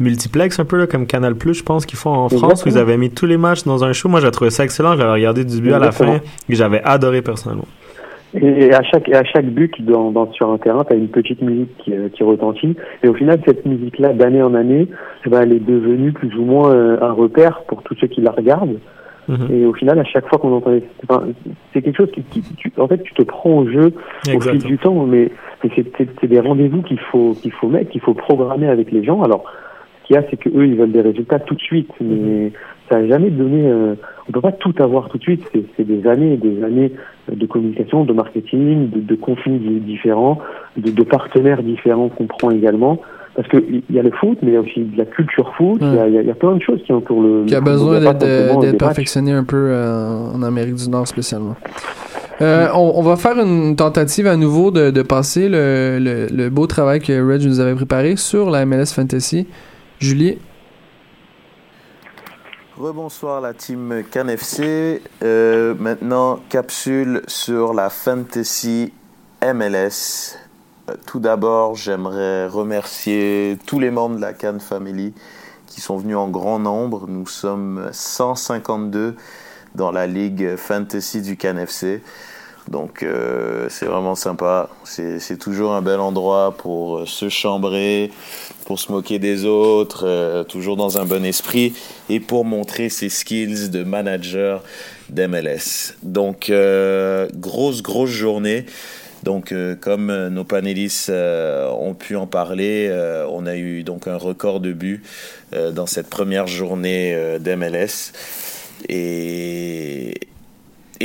[0.00, 2.50] multiplex un peu là, comme Canal Plus, je pense qu'ils font en Exactement.
[2.50, 4.08] France, où ils avaient mis tous les matchs dans un show.
[4.08, 6.10] Moi, j'ai trouvé ça excellent, j'avais regardé du début Exactement.
[6.10, 7.66] à la fin, et j'avais adoré personnellement.
[8.34, 11.42] Et à chaque, à chaque but dans, dans, sur un terrain, tu as une petite
[11.42, 12.76] musique qui, euh, qui retentit.
[13.02, 14.86] Et au final, cette musique-là, d'année en année,
[15.26, 18.30] bah, elle est devenue plus ou moins euh, un repère pour tous ceux qui la
[18.30, 18.78] regardent.
[19.28, 19.52] Mmh.
[19.52, 20.72] Et au final, à chaque fois qu'on entend,
[21.04, 21.24] enfin,
[21.72, 23.92] c'est quelque chose qui, qui tu, en fait, tu te prends au jeu
[24.26, 24.36] Exactement.
[24.36, 25.30] au fil du temps, mais,
[25.62, 29.22] mais c'est des rendez-vous qu'il faut qu'il faut mettre, qu'il faut programmer avec les gens.
[29.22, 29.44] Alors,
[30.02, 32.46] ce qu'il y a, c'est que eux, ils veulent des résultats tout de suite, mais
[32.46, 32.50] mmh.
[32.90, 33.68] ça n'a jamais donné.
[33.68, 33.94] Euh,
[34.28, 35.44] on peut pas tout avoir tout de suite.
[35.76, 36.92] C'est des années, et des années
[37.30, 40.38] de communication, de marketing, de, de contenus différents,
[40.76, 43.00] de, de partenaires différents qu'on prend également
[43.34, 45.78] parce qu'il y a le foot, mais il y a aussi de la culture foot,
[45.80, 46.10] il ouais.
[46.10, 47.44] y, y, y, a plein de choses qui entourent le.
[47.46, 51.56] Qui a besoin d'être perfectionné un peu euh, en Amérique du Nord spécialement.
[52.40, 56.48] Euh, on, on, va faire une tentative à nouveau de, de passer le, le, le,
[56.48, 59.46] beau travail que Reg nous avait préparé sur la MLS Fantasy.
[59.98, 60.38] Julie?
[62.78, 65.02] Rebonsoir la team CanFC.
[65.22, 68.90] Euh, maintenant, capsule sur la Fantasy
[69.42, 70.38] MLS.
[71.06, 75.12] Tout d'abord, j'aimerais remercier tous les membres de la Cannes Family
[75.66, 77.06] qui sont venus en grand nombre.
[77.08, 79.16] Nous sommes 152
[79.74, 82.02] dans la ligue fantasy du Cannes FC.
[82.68, 84.68] Donc euh, c'est vraiment sympa.
[84.84, 88.10] C'est toujours un bel endroit pour se chambrer,
[88.66, 91.72] pour se moquer des autres, euh, toujours dans un bon esprit
[92.08, 94.62] et pour montrer ses skills de manager
[95.08, 95.96] d'MLS.
[96.02, 98.66] Donc euh, grosse grosse journée.
[99.22, 102.90] Donc, euh, comme euh, nos panélistes euh, ont pu en parler,
[103.30, 105.02] on a eu donc un record de buts
[105.52, 108.12] dans cette première journée d'MLS.
[108.88, 110.14] Et,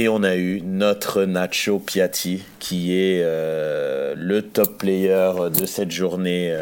[0.08, 6.56] on a eu notre Nacho Piatti, qui est le top player de cette journée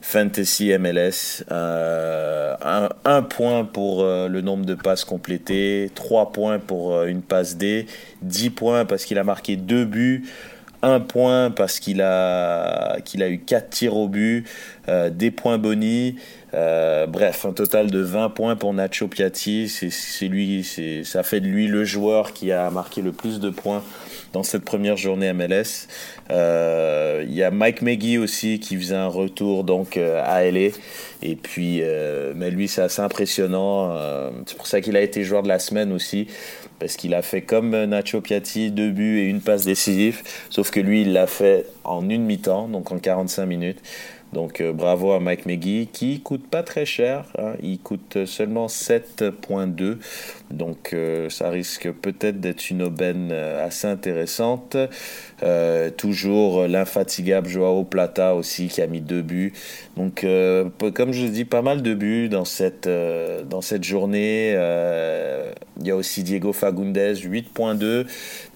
[0.00, 1.44] Fantasy MLS.
[1.50, 7.86] Un, un, point pour le nombre de passes complétées, trois points pour une passe D,
[8.22, 10.24] dix points parce qu'il a marqué deux buts
[10.82, 14.44] un point parce qu'il a, qu'il a eu 4 tirs au but,
[14.88, 16.16] euh, des points bonis.
[16.54, 19.68] Euh, bref, un total de 20 points pour Nacho Piatti.
[19.68, 20.64] C'est lui,
[21.04, 23.82] ça fait de lui le joueur qui a marqué le plus de points
[24.32, 25.88] dans cette première journée MLS.
[26.30, 30.70] Euh, il y a Mike Maggie aussi qui faisait un retour donc euh, à LA.
[31.22, 33.94] Et puis, euh, mais lui, c'est assez impressionnant.
[34.46, 36.26] c'est pour ça qu'il a été joueur de la semaine aussi
[36.82, 40.80] parce qu'il a fait comme Nacho Piatti, deux buts et une passe décisive, sauf que
[40.80, 43.78] lui, il l'a fait en une mi-temps, donc en 45 minutes.
[44.32, 47.52] Donc euh, bravo à Mike McGee qui coûte pas très cher, hein.
[47.62, 49.98] il coûte seulement 7.2,
[50.50, 54.76] donc euh, ça risque peut-être d'être une aubaine euh, assez intéressante.
[55.96, 59.52] Toujours l'infatigable Joao Plata aussi qui a mis deux buts.
[59.96, 60.24] Donc
[60.94, 64.52] comme je dis, pas mal de buts dans cette, dans cette journée
[65.80, 68.06] Il y a aussi Diego Fagundes, 8.2.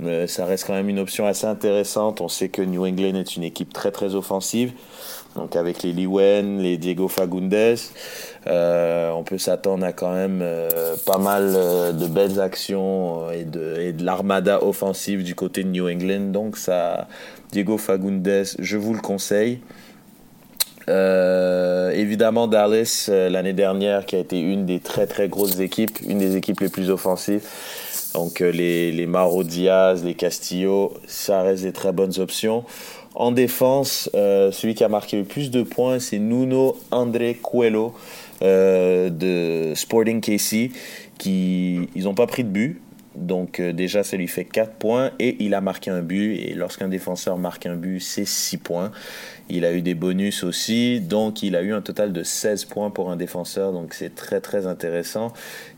[0.03, 2.20] Euh, ça reste quand même une option assez intéressante.
[2.20, 4.72] On sait que New England est une équipe très très offensive.
[5.37, 7.55] Donc avec les Liwen, les Diego Fagundes,
[8.47, 13.78] euh, on peut s'attendre à quand même euh, pas mal de belles actions et de,
[13.78, 16.32] et de l'armada offensive du côté de New England.
[16.32, 17.07] Donc ça,
[17.53, 19.61] Diego Fagundes, je vous le conseille.
[20.89, 25.99] Euh, évidemment, Dallas, euh, l'année dernière, qui a été une des très très grosses équipes,
[26.07, 27.43] une des équipes les plus offensives.
[28.14, 32.64] Donc euh, les, les Mauro Diaz, les Castillo, ça reste des très bonnes options.
[33.19, 37.95] En défense, celui qui a marqué le plus de points, c'est Nuno André Coelho
[38.43, 40.71] de Sporting KC.
[41.17, 42.83] Qui, ils n'ont pas pris de but,
[43.17, 46.37] donc déjà, ça lui fait 4 points et il a marqué un but.
[46.37, 48.93] Et lorsqu'un défenseur marque un but, c'est 6 points.
[49.49, 52.91] Il a eu des bonus aussi, donc il a eu un total de 16 points
[52.91, 55.33] pour un défenseur, donc c'est très très intéressant.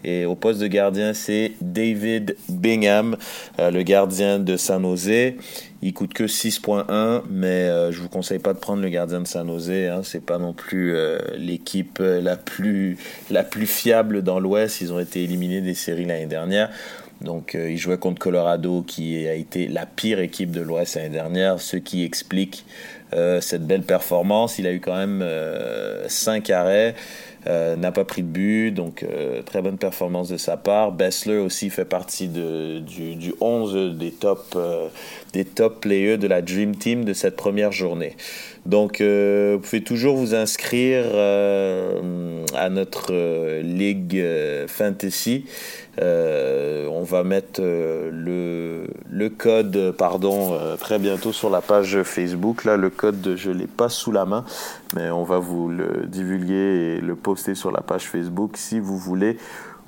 [0.04, 3.16] Et au poste de gardien, c'est David Bingham,
[3.58, 5.34] euh, le gardien de San Jose.
[5.80, 9.26] Il coûte que 6.1, mais euh, je vous conseille pas de prendre le gardien de
[9.26, 9.70] San Jose.
[9.70, 10.00] Hein.
[10.02, 12.98] C'est pas non plus euh, l'équipe la plus
[13.30, 14.80] la plus fiable dans l'Ouest.
[14.80, 16.70] Ils ont été éliminés des séries l'année dernière.
[17.20, 21.08] Donc, euh, il jouait contre Colorado, qui a été la pire équipe de l'Ouest l'année
[21.08, 22.64] dernière, ce qui explique
[23.12, 24.58] euh, cette belle performance.
[24.58, 25.24] Il a eu quand même
[26.06, 26.48] 5
[27.48, 29.04] euh, n'a pas pris de but, donc
[29.46, 30.92] très bonne performance de sa part.
[30.92, 32.80] Bessler aussi fait partie du,
[33.16, 34.58] du 11 des top,
[35.32, 38.16] des top players de la Dream Team de cette première journée.
[38.68, 41.04] Donc, vous pouvez toujours vous inscrire
[42.54, 43.12] à notre
[43.62, 44.22] ligue
[44.68, 45.44] fantasy.
[46.00, 52.64] Euh, on va mettre euh, le, code, pardon, euh, très bientôt sur la page Facebook.
[52.64, 54.44] Là, le code, je l'ai pas sous la main,
[54.94, 58.96] mais on va vous le divulguer et le poster sur la page Facebook si vous
[58.96, 59.38] voulez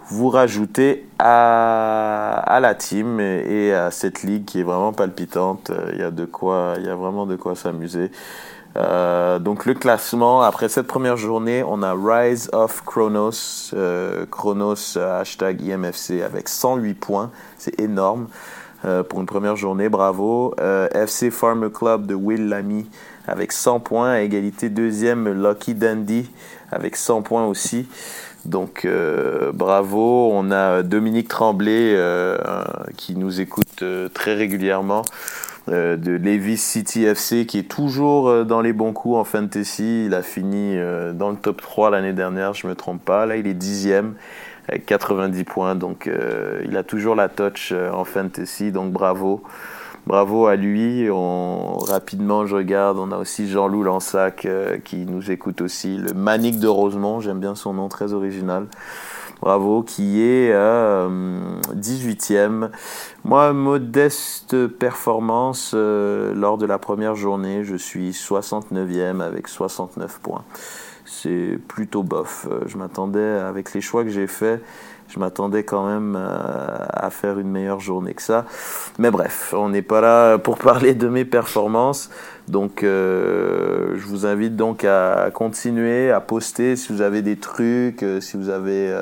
[0.08, 5.70] vous rajouter à, à la team et, et, à cette ligue qui est vraiment palpitante.
[5.92, 8.10] Il y a de quoi, il y a vraiment de quoi s'amuser.
[8.76, 14.96] Euh, donc le classement, après cette première journée, on a Rise of Chronos, euh, Chronos
[14.96, 18.28] euh, hashtag IMFC avec 108 points, c'est énorme
[18.84, 20.54] euh, pour une première journée, bravo.
[20.94, 22.86] FC Farmer Club de Will Lamy
[23.26, 26.30] avec 100 points, égalité deuxième Lucky Dandy
[26.70, 27.88] avec 100 points aussi.
[28.46, 28.88] Donc
[29.52, 31.94] bravo, on a Dominique Tremblay
[32.96, 35.02] qui nous écoute très régulièrement.
[35.70, 40.06] Euh, de Levis City FC qui est toujours euh, dans les bons coups en fantasy.
[40.06, 43.24] Il a fini euh, dans le top 3 l'année dernière, je me trompe pas.
[43.24, 44.14] Là, il est dixième
[44.68, 46.08] avec 90 points, donc
[46.64, 49.42] il a toujours la touch en fantasy, donc bravo.
[50.06, 51.08] Bravo à lui.
[51.10, 54.46] Rapidement, je regarde, on a aussi Jean-Loup Lansac
[54.84, 55.96] qui nous écoute aussi.
[55.96, 58.66] Le Manic de Rosemont, j'aime bien son nom, très original.
[59.40, 62.70] Bravo, qui est 18e.
[63.24, 70.44] Moi, modeste performance euh, lors de la première journée, je suis 69e avec 69 points.
[71.04, 72.46] C'est plutôt bof.
[72.50, 74.62] Euh, je m'attendais, avec les choix que j'ai faits,
[75.12, 78.46] je m'attendais quand même euh, à faire une meilleure journée que ça.
[78.98, 82.10] Mais bref, on n'est pas là pour parler de mes performances.
[82.48, 88.02] Donc, euh, je vous invite donc à continuer à poster si vous avez des trucs,
[88.02, 88.92] euh, si vous avez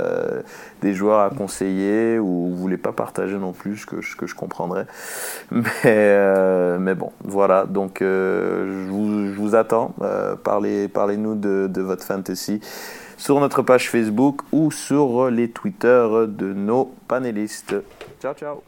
[0.83, 4.35] des joueurs à conseiller ou vous voulez pas partager non plus, ce que, que je
[4.35, 4.87] comprendrais.
[5.51, 7.65] Mais, mais bon, voilà.
[7.65, 9.95] Donc, je vous, je, vous, attends.
[10.45, 12.61] parlez, parlez-nous de, de votre fantasy
[13.19, 17.77] sur notre page Facebook ou sur les Twitter de nos panélistes.
[18.23, 18.62] Ciao, ciao.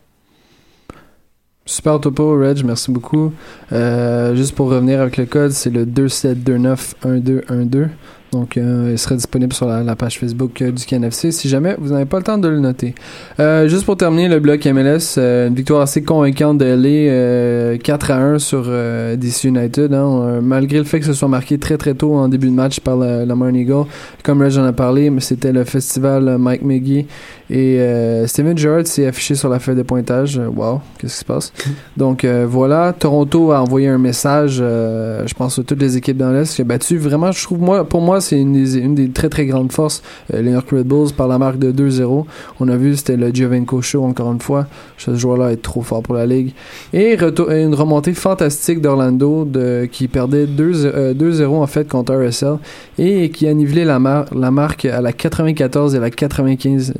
[1.64, 3.32] Super topo, Reg, merci beaucoup.
[3.72, 7.88] Euh, juste pour revenir avec le code, c'est le 27291212.
[8.32, 11.92] Donc, euh, il sera disponible sur la, page Facebook euh, du KNFC si jamais vous
[11.92, 12.94] n'avez pas le temps de le noter.
[13.40, 18.16] Euh, juste pour terminer le bloc MLS, une victoire assez convaincante de LA 4 à
[18.18, 18.70] 1 sur
[19.16, 19.92] DC United.
[19.92, 22.80] Hein, malgré le fait que ce soit marqué très très tôt en début de match
[22.80, 23.86] par la, la Eagle.
[24.22, 27.06] Comme Reg en a parlé, c'était le festival Mike McGee
[27.50, 27.80] et
[28.26, 30.38] Steven Gerrard s'est affiché sur la feuille de pointage.
[30.38, 31.52] Wow, qu'est-ce qui se passe?
[31.96, 36.54] Donc voilà, Toronto a envoyé un message, je pense, à toutes les équipes dans l'Est
[36.54, 36.96] qui a battu.
[36.98, 40.02] Vraiment, je trouve, moi, pour moi, c'est une des, une des très très grandes forces,
[40.32, 42.24] euh, les New York Red Bulls, par la marque de 2-0.
[42.60, 44.66] On a vu, c'était le Giovenco Show, encore une fois.
[44.98, 46.52] Ce joueur-là est trop fort pour la ligue.
[46.92, 49.48] Et une remontée fantastique d'Orlando
[49.90, 52.56] qui perdait 2-0 euh, en fait contre RSL
[52.98, 53.98] et qui a nivelé la,
[54.32, 56.94] la marque à la 94 et la 95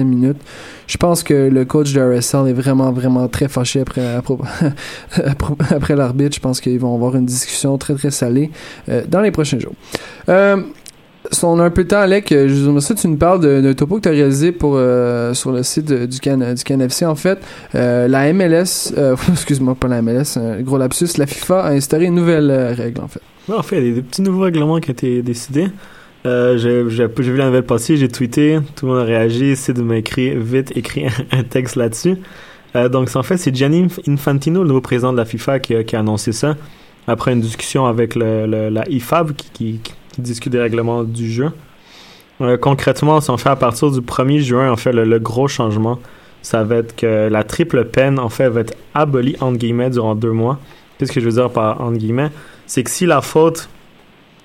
[0.00, 0.38] minute.
[0.86, 4.02] Je pense que le coach de RSL est vraiment, vraiment très fâché après,
[5.70, 6.34] après l'arbitre.
[6.34, 8.50] Je pense qu'ils vont avoir une discussion très, très salée
[8.88, 9.74] euh, dans les prochains jours.
[10.28, 10.62] Euh,
[11.42, 14.02] on a un peu de temps, Alec, je ça tu nous parles d'un topo que
[14.02, 17.04] tu as réalisé euh, sur le site du, Can, du CanFC.
[17.06, 17.38] En fait,
[17.74, 18.92] Euh, la MLS,
[19.30, 23.20] excuse-moi, pas la MLS, gros lapsus, la FIFA a instauré une nouvelle règle, en fait.
[23.52, 25.68] En fait, il y a des petits nouveaux règlements qui ont été décidés.
[26.24, 29.96] Euh, j'ai vu la nouvelle passer, j'ai tweeté, tout le monde a réagi, Sid m'a
[29.96, 32.16] écrit, vite écrit un texte là-dessus.
[32.76, 35.98] Euh, donc, en fait, c'est Gianni Infantino, le nouveau président de la FIFA, qui a,
[35.98, 36.56] annoncé ça
[37.08, 39.80] après une discussion avec la IFAB qui
[40.18, 41.50] discute des règlements du jeu.
[42.40, 45.48] Euh, concrètement, si on fait à partir du 1er juin, en fait, le, le gros
[45.48, 45.98] changement,
[46.42, 50.14] ça va être que la triple peine, en fait, va être abolie, entre guillemets, durant
[50.14, 50.58] deux mois.
[50.98, 52.30] Qu'est-ce que je veux dire par entre guillemets?
[52.66, 53.68] C'est que si la faute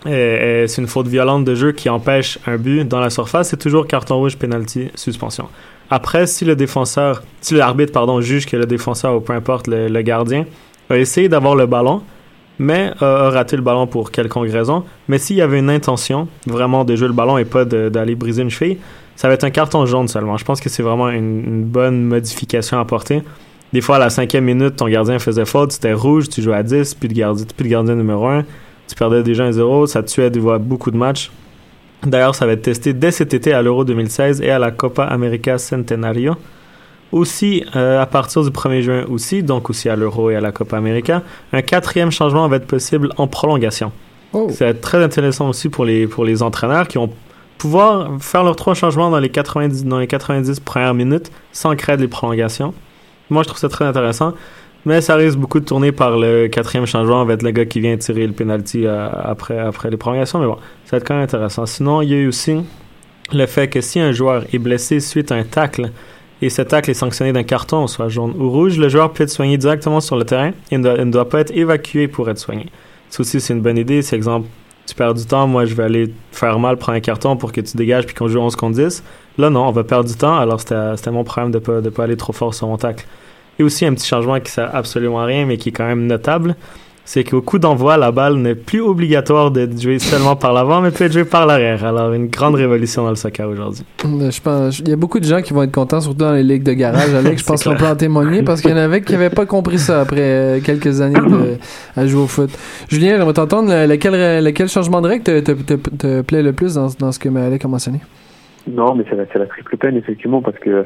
[0.08, 3.49] est- est- c'est une faute violente de jeu qui empêche un but dans la surface,
[3.49, 5.47] c'est toujours carton rouge, penalty, suspension.
[5.89, 10.01] Après, si le défenseur, si l'arbitre, pardon, juge que le défenseur ou peu importe le,
[10.01, 10.45] gardien
[10.89, 12.01] a essayé d'avoir le ballon,
[12.60, 16.84] mais a, raté le ballon pour quelconque raison, mais s'il y avait une intention vraiment
[16.84, 18.78] de jouer le ballon et pas d'aller briser une cheville,
[19.16, 20.38] ça va être un carton jaune seulement.
[20.38, 23.24] Je pense que c'est vraiment une, une bonne modification à apporter.
[23.74, 26.64] Des fois, à la cinquième minute, ton gardien faisait faute, c'était rouge, tu jouais à
[26.64, 28.45] 10, plus de gardien, plus de gardien numéro 1,
[28.88, 31.32] tu perdais déjà 1-0, ça tuait beaucoup de matchs.
[32.04, 35.04] D'ailleurs, ça va être testé dès cet été à l'Euro 2016 et à la Copa
[35.04, 36.36] América Centenario.
[37.12, 40.52] Aussi, euh, à partir du 1er juin aussi, donc aussi à l'Euro et à la
[40.52, 41.24] Copa América,
[41.54, 43.92] un quatrième changement va être possible en prolongation.
[44.34, 44.50] Oh.
[44.52, 47.10] Ça va être très intéressant aussi pour les, pour les entraîneurs qui vont
[47.58, 51.98] pouvoir faire leurs trois changements dans les 90, dans les 90 premières minutes sans créer
[51.98, 52.74] des prolongations.
[53.30, 54.34] Moi, je trouve ça très intéressant.
[54.88, 57.98] Mais ça risque beaucoup de tourner par le quatrième changement avec le gars qui vient
[57.98, 60.40] tirer le penalty euh, après, après les prolongations.
[60.40, 61.66] Mais bon, ça va être quand même intéressant.
[61.66, 62.56] Sinon, il y a eu aussi
[63.34, 65.92] le fait que si un joueur est blessé suite à un tacle
[66.42, 69.30] et ce tacle est sanctionné d'un carton, soit jaune ou rouge, le joueur peut être
[69.30, 72.68] soigné directement sur le terrain et ne doit, ne pas être évacué pour être soigné.
[73.10, 74.02] Ça aussi, c'est une bonne idée.
[74.02, 74.48] C'est exemple,
[74.86, 77.60] tu perds du temps, moi je vais aller faire mal, prendre un carton pour que
[77.60, 79.04] tu dégages puis qu'on joue 11 contre 10.
[79.38, 82.06] Là, non, on va perdre du temps, alors c'était mon problème de pas, de pas
[82.06, 83.06] aller trop fort sur mon tacle.
[83.60, 86.05] Et aussi un petit changement qui sert absolument à rien, mais qui est quand même
[86.05, 86.55] notable,
[87.05, 90.91] c'est qu'au coup d'envoi, la balle n'est plus obligatoire d'être jouée seulement par l'avant, mais
[90.91, 91.86] peut être jouée par l'arrière.
[91.86, 93.84] Alors, une grande révolution dans le soccer aujourd'hui.
[94.05, 96.34] Euh, Je pense, il y a beaucoup de gens qui vont être contents, surtout dans
[96.34, 97.41] les ligues de garage, Alex.
[97.43, 99.80] Je pense qu'on peut en témoigner parce qu'il y en avait qui n'avaient pas compris
[99.80, 101.55] ça après euh, quelques années de,
[101.95, 102.49] à jouer au foot.
[102.89, 103.70] Julien, on va t'entendre.
[103.70, 107.14] le- Lequel, lequel changement de règle te, te, te, te plaît le plus dans, dans
[107.14, 108.01] ce que Alec a mentionné?
[108.70, 110.86] Non, mais c'est la, c'est la triple peine, effectivement, parce que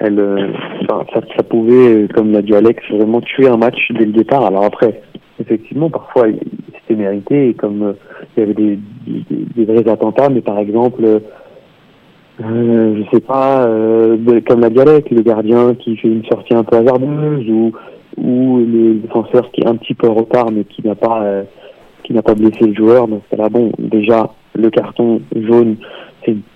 [0.00, 0.52] elle, euh,
[0.88, 1.04] ça,
[1.36, 1.72] ça pouvait,
[2.04, 4.44] euh, comme l'a dit Alex, vraiment tuer un match dès le départ.
[4.44, 5.02] Alors après,
[5.40, 6.26] effectivement, parfois,
[6.80, 7.92] c'était mérité, comme euh,
[8.36, 11.18] il y avait des, des, des vrais attentats, mais par exemple, euh,
[12.44, 16.24] euh, je sais pas, euh, de- comme l'a dit Alex, le gardien qui fait une
[16.24, 17.72] sortie un peu hasardeuse, ou,
[18.16, 21.24] ou le défenseur qui est un petit peu en retard, mais qui n'a pas,
[22.04, 23.06] qui n'a pas blessé le joueur.
[23.08, 25.76] Ce cas-là, bon, déjà, le carton jaune,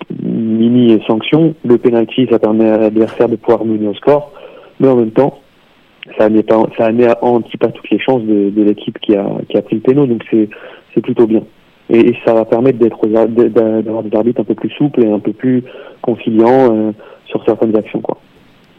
[0.09, 1.55] c'est une mini sanction.
[1.65, 4.33] Le penalty, ça permet à l'adversaire de pouvoir mener au score.
[4.81, 5.39] Mais en même temps,
[6.19, 9.63] ça met pas, ça pas toutes les chances de, de l'équipe qui a, qui a
[9.63, 10.07] pris le péno.
[10.07, 10.49] Donc c'est,
[10.95, 11.43] c'est plutôt bien.
[11.91, 15.19] Et, et ça va permettre d'être, d'avoir des arbitres un peu plus souples et un
[15.19, 15.63] peu plus
[16.01, 16.93] conciliants euh,
[17.27, 18.19] sur certaines actions, quoi.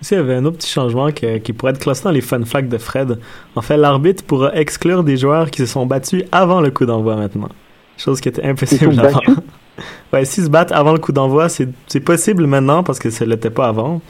[0.01, 2.19] Ici, il y avait un autre petit changement que- qui pourrait être classé dans les
[2.19, 3.19] fun facts de Fred.
[3.55, 7.15] En fait, l'arbitre pourra exclure des joueurs qui se sont battus avant le coup d'envoi
[7.15, 7.47] maintenant.
[7.97, 9.19] Chose qui était impossible avant.
[10.11, 13.25] Ouais, s'ils se battent avant le coup d'envoi, c'est c'est possible maintenant parce que ça
[13.25, 14.01] l'était pas avant.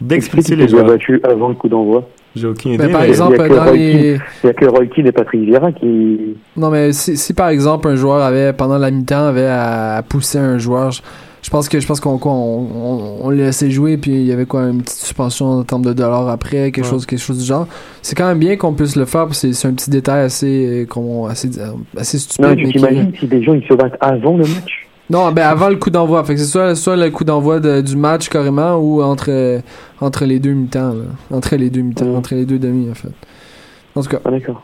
[0.00, 0.86] D'expulser Explique les joueurs.
[0.86, 2.08] battus avant le coup d'envoi.
[2.34, 2.88] J'ai aucune idée.
[2.88, 4.18] par mais- exemple, il y a que dans Roy les.
[4.42, 7.50] Il y a que Roy Keane et Patrick Vieira qui, Non, mais si, si par
[7.50, 11.02] exemple un joueur avait, pendant la mi-temps, avait à, pousser un joueur, je,
[11.42, 14.22] je pense que je pense qu'on quoi, on, on, on le laissait jouer, puis il
[14.26, 16.90] y avait quoi, une petite suspension en termes de dollars après, quelque Ouais.
[16.90, 17.68] chose, quelque chose du genre.
[18.00, 20.24] C'est quand même bien qu'on puisse le faire, parce que c'est c'est un petit détail
[20.24, 21.50] assez, euh, assez,
[21.96, 22.44] assez stupide.
[22.44, 24.81] non, mais tu qui- t'imagines si des gens ils se battent avant le match?
[25.12, 26.24] Non, ben avant le coup d'envoi.
[26.24, 29.60] Fait que c'est soit, soit le coup d'envoi de- du match carrément ou entre,
[30.00, 30.94] entre les deux mi-temps.
[30.94, 31.04] là.
[31.36, 32.16] Entre les deux mi-temps, Ouais.
[32.16, 33.12] entre les deux demi en fait.
[33.94, 34.20] En tout cas.
[34.24, 34.62] Ah, d'accord.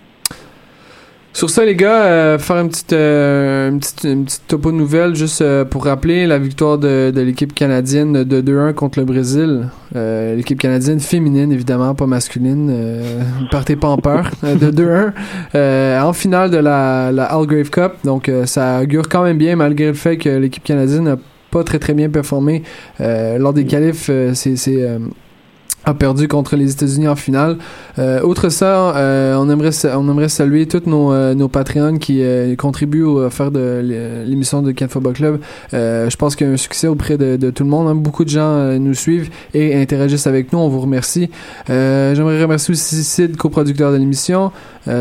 [1.35, 5.65] Sur ça, les gars, euh, faire une petite, euh, une petite, topo nouvelle juste euh,
[5.65, 9.69] pour rappeler la victoire de, de l'équipe canadienne de 2-1 contre le Brésil.
[9.95, 12.67] Euh, l'équipe canadienne féminine, évidemment, pas masculine.
[12.67, 13.03] Ne
[13.51, 14.31] partez pas en peur.
[14.43, 15.13] de 2-1
[15.55, 17.93] euh, en finale de la, la Algrave Cup.
[18.05, 21.17] Donc, ça augure quand même bien malgré le fait que l'équipe canadienne n'a
[21.51, 22.63] pas très très bien performé
[22.99, 24.11] lors des qualifs.
[24.35, 24.57] c'est
[25.89, 27.57] a perdu contre les États-Unis en finale.
[27.99, 32.23] Euh, outre ça, euh, on aimerait on aimerait saluer tous nos euh, nos Patreons qui
[32.23, 35.41] euh, contribuent à faire de l'émission de Football Club.
[35.73, 37.89] je pense qu'il y a un succès auprès de, tout le monde.
[37.89, 37.95] Hein.
[37.95, 40.59] Beaucoup de gens nous suivent et interagissent avec nous.
[40.59, 41.31] On vous remercie.
[41.69, 44.53] J'aimerais remercier aussi Sid, coproducteur de l'émission,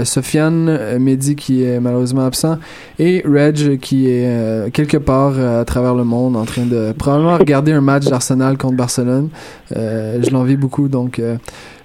[0.03, 2.57] Sofiane, Mehdi qui est malheureusement absent
[2.99, 7.71] et Reg qui est quelque part à travers le monde en train de probablement regarder
[7.71, 9.29] un match d'Arsenal contre Barcelone.
[9.71, 11.21] je l'envie beaucoup donc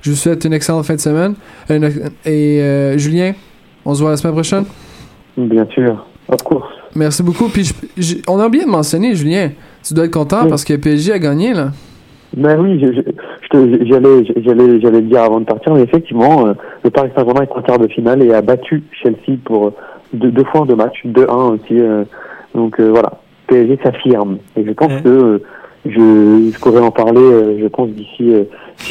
[0.03, 1.35] je vous souhaite une excellente fin de semaine.
[1.71, 3.33] Et euh, Julien,
[3.85, 4.65] on se voit la semaine prochaine.
[5.37, 6.69] Bien sûr, of course.
[6.95, 7.49] Merci beaucoup.
[7.49, 7.73] Puis
[8.29, 11.55] on a oublié de mentionner, Julien, tu dois être content parce que PSG a gagné
[11.55, 11.71] là.
[12.37, 12.81] Ben oui,
[13.53, 17.63] j'allais j'allais le dire avant de partir, mais effectivement, euh, le Paris Saint-Germain est en
[17.63, 19.73] quart de finale et a battu Chelsea pour
[20.13, 21.79] deux, fois en deux matchs, 2-1 aussi.
[21.79, 22.05] Euh,
[22.55, 24.39] donc voilà, PSG s'affirme.
[24.57, 25.43] Et je pense que
[25.85, 25.91] je,
[26.55, 28.33] je pourrais en parler, je pense, d'ici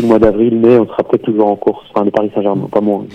[0.02, 1.86] le mois d'avril, mais on sera peut-être toujours en course.
[1.94, 3.06] Enfin, le Paris Saint-Germain, pas moi.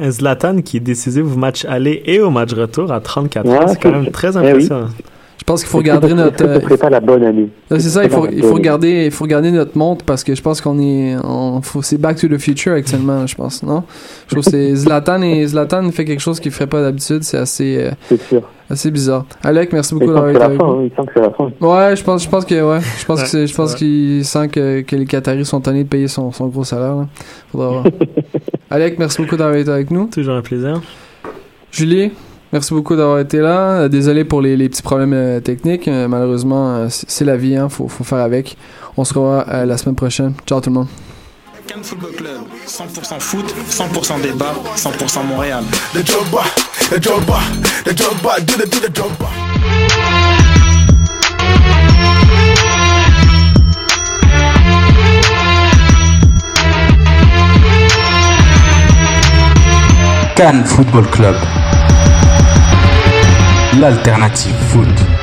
[0.00, 3.80] Zlatan qui est décisif au match aller et au match retour à 34 ans, c'est
[3.80, 4.88] quand même très eh impressionnant.
[5.38, 6.44] Je pense qu'il faut regarder notre.
[6.44, 7.48] Euh, pas la bonne année.
[7.70, 10.42] C'est ça, il faut, il faut regarder, il faut regarder notre montre parce que je
[10.42, 11.16] pense qu'on est,
[11.82, 13.84] c'est Back to the Future actuellement, je pense, non?
[14.26, 17.36] Je trouve que c'est Zlatan et Zlatan fait quelque chose qu'il ferait pas d'habitude, c'est
[17.38, 17.76] assez.
[17.78, 18.42] Euh, c'est sûr.
[18.68, 19.24] Assez bizarre.
[19.44, 20.82] Alec, merci beaucoup d'avoir été avec nous.
[20.82, 21.52] Il sent que c'est la fin.
[21.60, 22.80] Ouais, je pense, je pense que, ouais.
[22.98, 26.08] Je pense que je pense qu'il sent que, que les Qataris sont tannés de payer
[26.08, 27.06] son, son gros salaire, là.
[27.52, 27.84] Faudra voir.
[28.70, 30.06] Alec, merci beaucoup d'avoir été avec nous.
[30.06, 30.80] Toujours un plaisir.
[31.70, 32.10] Julie,
[32.52, 33.80] Merci beaucoup d'avoir été là.
[33.80, 35.88] Euh, désolé pour les, les petits problèmes euh, techniques.
[35.88, 37.68] Euh, malheureusement, c'est la vie, hein.
[37.68, 38.56] Faut, faut faire avec.
[38.96, 40.32] On se revoit la semaine prochaine.
[40.46, 40.88] Ciao tout le monde.
[41.66, 45.64] Cannes Football Club, 100% foot, 100% débat, 100% Montréal.
[60.36, 61.34] Cannes Football Club
[63.74, 65.15] l'alternative foot.